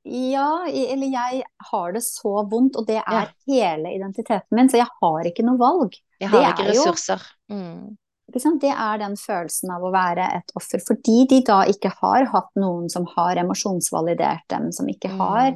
[0.04, 4.88] Ja, eller jeg har det så vondt, og det er hele identiteten min, så jeg
[5.00, 5.98] har ikke noe valg.
[6.20, 7.24] Jeg har ikke ressurser.
[7.52, 7.96] Mm.
[8.30, 12.50] Det er den følelsen av å være et offer, fordi de da ikke har hatt
[12.60, 15.18] noen som har emosjonsvalidert dem, som ikke mm.
[15.18, 15.52] har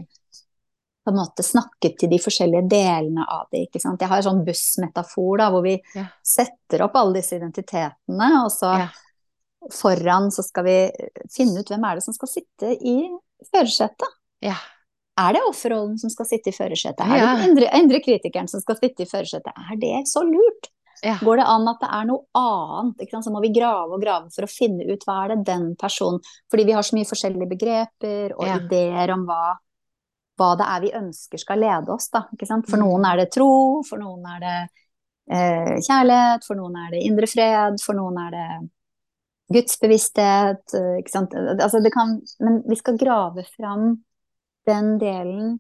[1.05, 3.67] på en måte snakket til de forskjellige delene av det.
[3.67, 4.01] ikke sant?
[4.01, 6.07] Jeg har en sånn bussmetafor da, hvor vi ja.
[6.25, 8.89] setter opp alle disse identitetene, og så ja.
[9.75, 10.79] foran så skal vi
[11.35, 12.97] finne ut hvem er det som skal sitte i
[13.53, 14.15] førersetet.
[14.45, 14.57] Ja.
[15.21, 17.05] Er det offerrollen som skal sitte i førersetet?
[17.07, 19.53] Er det endre, kritikeren som skal sitte i førersetet?
[19.55, 20.71] Er det så lurt?
[21.05, 21.19] Ja.
[21.21, 23.05] Går det an at det er noe annet?
[23.13, 26.23] Så må vi grave og grave for å finne ut hva er det den personen
[26.51, 28.57] Fordi vi har så mye forskjellige begreper og ja.
[28.57, 29.43] ideer om hva,
[30.41, 32.09] hva, det er vi ønsker skal lede oss.
[32.15, 33.11] Da, for noen mm.
[33.11, 33.53] er det tro,
[33.87, 34.57] for noen er det
[35.31, 38.49] eh, kjærlighet, for noen er det indre fred, for noen er det
[39.53, 40.75] gudsbevissthet.
[40.75, 43.97] Altså, kan, men vi skal grave fram
[44.69, 45.59] den delen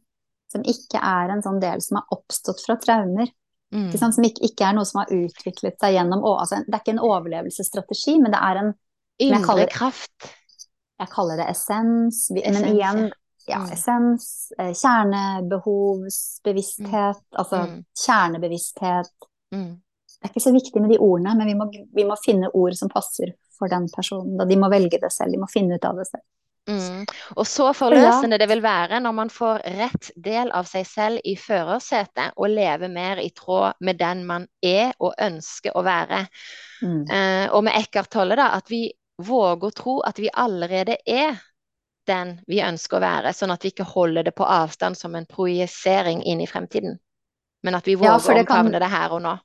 [0.52, 3.28] som ikke er en sånn del som har oppstått fra traumer.
[3.74, 3.88] Mm.
[3.88, 6.94] Ikke som ikke, ikke, er noe som har utviklet seg gjennom altså, Det er ikke
[6.94, 8.72] en overlevelsesstrategi, men det er en
[9.22, 10.18] Indre kraft.
[10.98, 12.30] Jeg kaller det essens.
[12.34, 13.12] essens men igjen,
[13.46, 13.70] ja, mm.
[13.74, 14.24] essens,
[14.58, 17.38] eh, kjernebehovsbevissthet, mm.
[17.42, 17.84] altså mm.
[18.06, 19.14] kjernebevissthet.
[19.54, 19.74] Mm.
[20.24, 22.72] Det er ikke så viktig med de ordene, men vi må, vi må, finne ord
[22.78, 24.38] som passer for den personen.
[24.38, 26.24] Da de må velge det selv, de må finne ut av det selv.
[26.64, 27.02] Mm.
[27.36, 31.34] Og så forløsende det vil være når man får rett del av seg selv i
[31.36, 36.24] førersetet og lever mer i tråd med den man er og ønsker å være.
[36.80, 37.02] Mm.
[37.04, 38.86] Uh, og med Eckhart Tolle, da, at vi
[39.20, 41.36] våger å tro at vi allerede er
[42.08, 45.28] den vi ønsker å være, sånn at vi ikke holder det på avstand som en
[45.28, 46.96] projisering inn i fremtiden.
[47.64, 49.36] Men at vi våger ja, å det kan- omfavne det her og nå.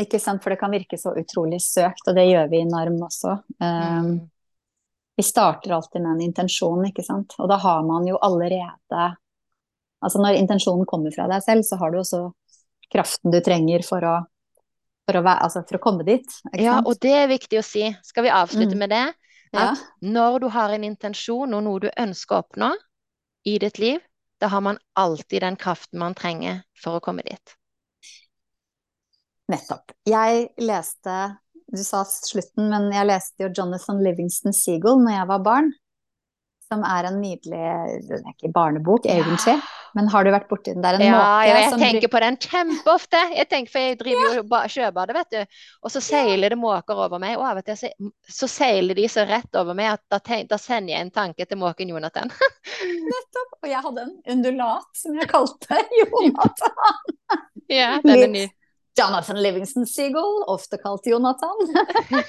[0.00, 2.96] Ikke sant, for det kan virke så utrolig søkt, og det gjør vi i NARM
[3.04, 3.36] også.
[3.60, 4.12] Um,
[5.16, 7.34] vi starter alltid med en intensjon, ikke sant.
[7.38, 9.16] Og da har man jo allerede
[10.02, 12.32] Altså når intensjonen kommer fra deg selv, så har du også
[12.90, 14.16] kraften du trenger for å,
[15.06, 16.26] for å, være, altså for å komme dit,
[16.58, 17.84] Ja, og det er viktig å si.
[18.02, 18.78] Skal vi avslutte Mm.
[18.82, 19.04] med det?
[19.52, 19.68] Ja.
[19.68, 22.72] At når du har en intensjon og noe du ønsker å oppnå
[23.46, 24.00] i ditt liv,
[24.40, 27.54] da har man alltid den kraften man trenger for å komme dit.
[29.52, 29.92] Nettopp.
[30.08, 31.18] Jeg leste,
[31.72, 35.70] du sa slutten, men jeg leste jo Jonathan Livingston Seagull når jeg var barn.
[36.72, 37.62] Som er en nydelig,
[38.08, 39.58] det er ikke barnebok egentlig,
[39.92, 40.80] men har du vært borti den?
[40.80, 43.20] Det er en Ja, måke ja, jeg tenker på den kjempeofte.
[43.36, 44.60] Jeg tenker, for jeg driver jo ja.
[44.72, 45.58] sjøbadet, vet du.
[45.84, 47.90] Og så seiler det måker over meg, og av og til så,
[48.40, 51.44] så seiler de så rett over meg at da, tenk, da sender jeg en tanke
[51.44, 52.32] til måken Jonathan.
[53.12, 53.58] Nettopp.
[53.60, 57.06] Og jeg hadde en undulat som jeg kalte Jonathan.
[57.68, 58.48] ja, den er ny.
[58.98, 61.74] Jonathan Livingston Seagull, ofte kalt Jonathan.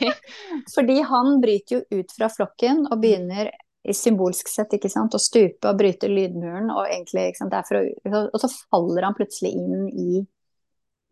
[0.76, 3.52] Fordi han bryter jo ut fra flokken og begynner
[3.84, 6.70] i symbolsk sett ikke sant, å stupe og bryte lydmuren.
[6.72, 10.22] Og, egentlig, sant, å, og så faller han plutselig inn i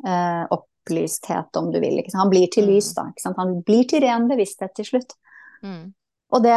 [0.07, 1.99] eh, opplysthet, om du vil.
[2.15, 2.71] Han blir til Mm.
[2.71, 3.09] lys, da.
[3.11, 3.41] Ikke sant?
[3.41, 5.17] Han blir til ren bevissthet til slutt.
[5.67, 5.91] Mm.
[6.31, 6.55] Og det,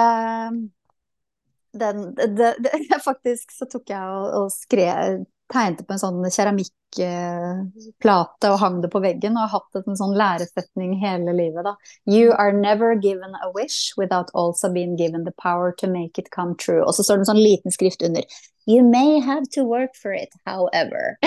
[1.82, 2.72] den, det, det,
[3.10, 8.88] Faktisk så tok jeg og, og skrev Tegnet på en sånn keramikkplate og hang det
[8.92, 9.36] på veggen.
[9.36, 11.72] Og har hatt en sånn læresetning hele livet, da.
[12.08, 16.30] You are never given a wish without also being given the power to make it
[16.34, 16.84] come true.
[16.84, 18.22] Og så står det en sånn liten skrift under.
[18.66, 21.18] You may have to work for it, however.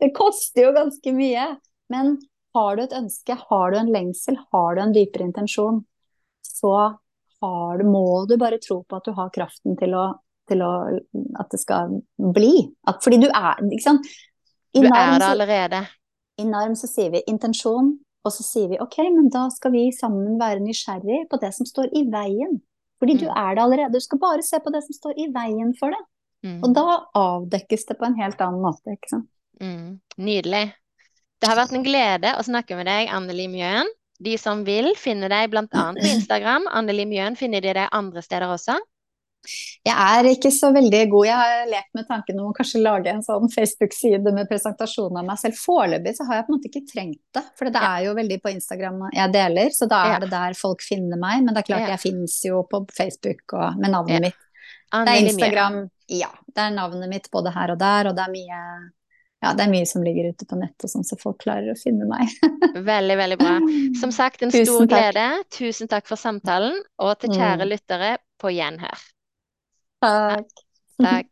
[0.00, 1.56] Det koster jo ganske mye.
[1.88, 2.18] Men
[2.54, 5.84] har du et ønske, har du en lengsel, har du en dypere intensjon,
[6.42, 6.72] så
[7.40, 10.08] har du, må du bare tro på at du har kraften til å,
[10.48, 10.72] til å
[11.40, 11.98] At det skal
[12.34, 12.68] bli.
[12.88, 14.08] At, fordi du er Ikke sant?
[14.76, 15.82] I Du er det allerede.
[16.38, 17.94] I Narm så sier vi intensjon,
[18.24, 21.66] og så sier vi ok, men da skal vi sammen være nysgjerrig på det som
[21.66, 22.60] står i veien.
[23.00, 23.34] Fordi du Mm.
[23.36, 23.92] er det allerede.
[23.92, 26.02] Du skal bare se på det som står i veien for det.
[26.44, 26.60] Mm.
[26.64, 26.84] Og da
[27.16, 29.28] avdekkes det på en helt annen måte, ikke sant.
[29.60, 30.72] Mm, nydelig.
[31.40, 33.86] Det har vært en glede å snakke med deg, Anneli Mjøen.
[34.20, 35.66] De som vil, finner deg bl.a.
[35.70, 36.66] på Instagram.
[36.70, 38.78] Anneli Mjøen finner de deg andre steder også.
[39.88, 41.26] Jeg er ikke så veldig god.
[41.28, 45.24] Jeg har lekt med tanken om å kanskje lage en sånn Facebook-side med presentasjon av
[45.28, 45.58] meg selv.
[45.62, 48.40] Foreløpig så har jeg på en måte ikke trengt det, for det er jo veldig
[48.44, 51.42] på Instagram jeg deler, så da er det der folk finner meg.
[51.46, 54.44] Men det er klart jeg finnes jo på Facebook og med navnet mitt.
[54.92, 56.30] Det er Instagram, ja.
[56.48, 58.60] Det er navnet mitt både her og der, og det er mye
[59.38, 62.08] ja, det er mye som ligger ute på nettet, sånn, så folk klarer å finne
[62.10, 62.26] meg.
[62.88, 63.52] Veldig, veldig bra.
[64.00, 65.04] Som sagt, en Tusen stor takk.
[65.12, 65.26] glede.
[65.54, 66.74] Tusen takk for samtalen.
[66.98, 67.70] Og til kjære Mm.
[67.70, 68.08] lyttere,
[68.42, 69.04] på gjenhør.
[70.00, 70.50] Takk.
[71.02, 71.28] Takk.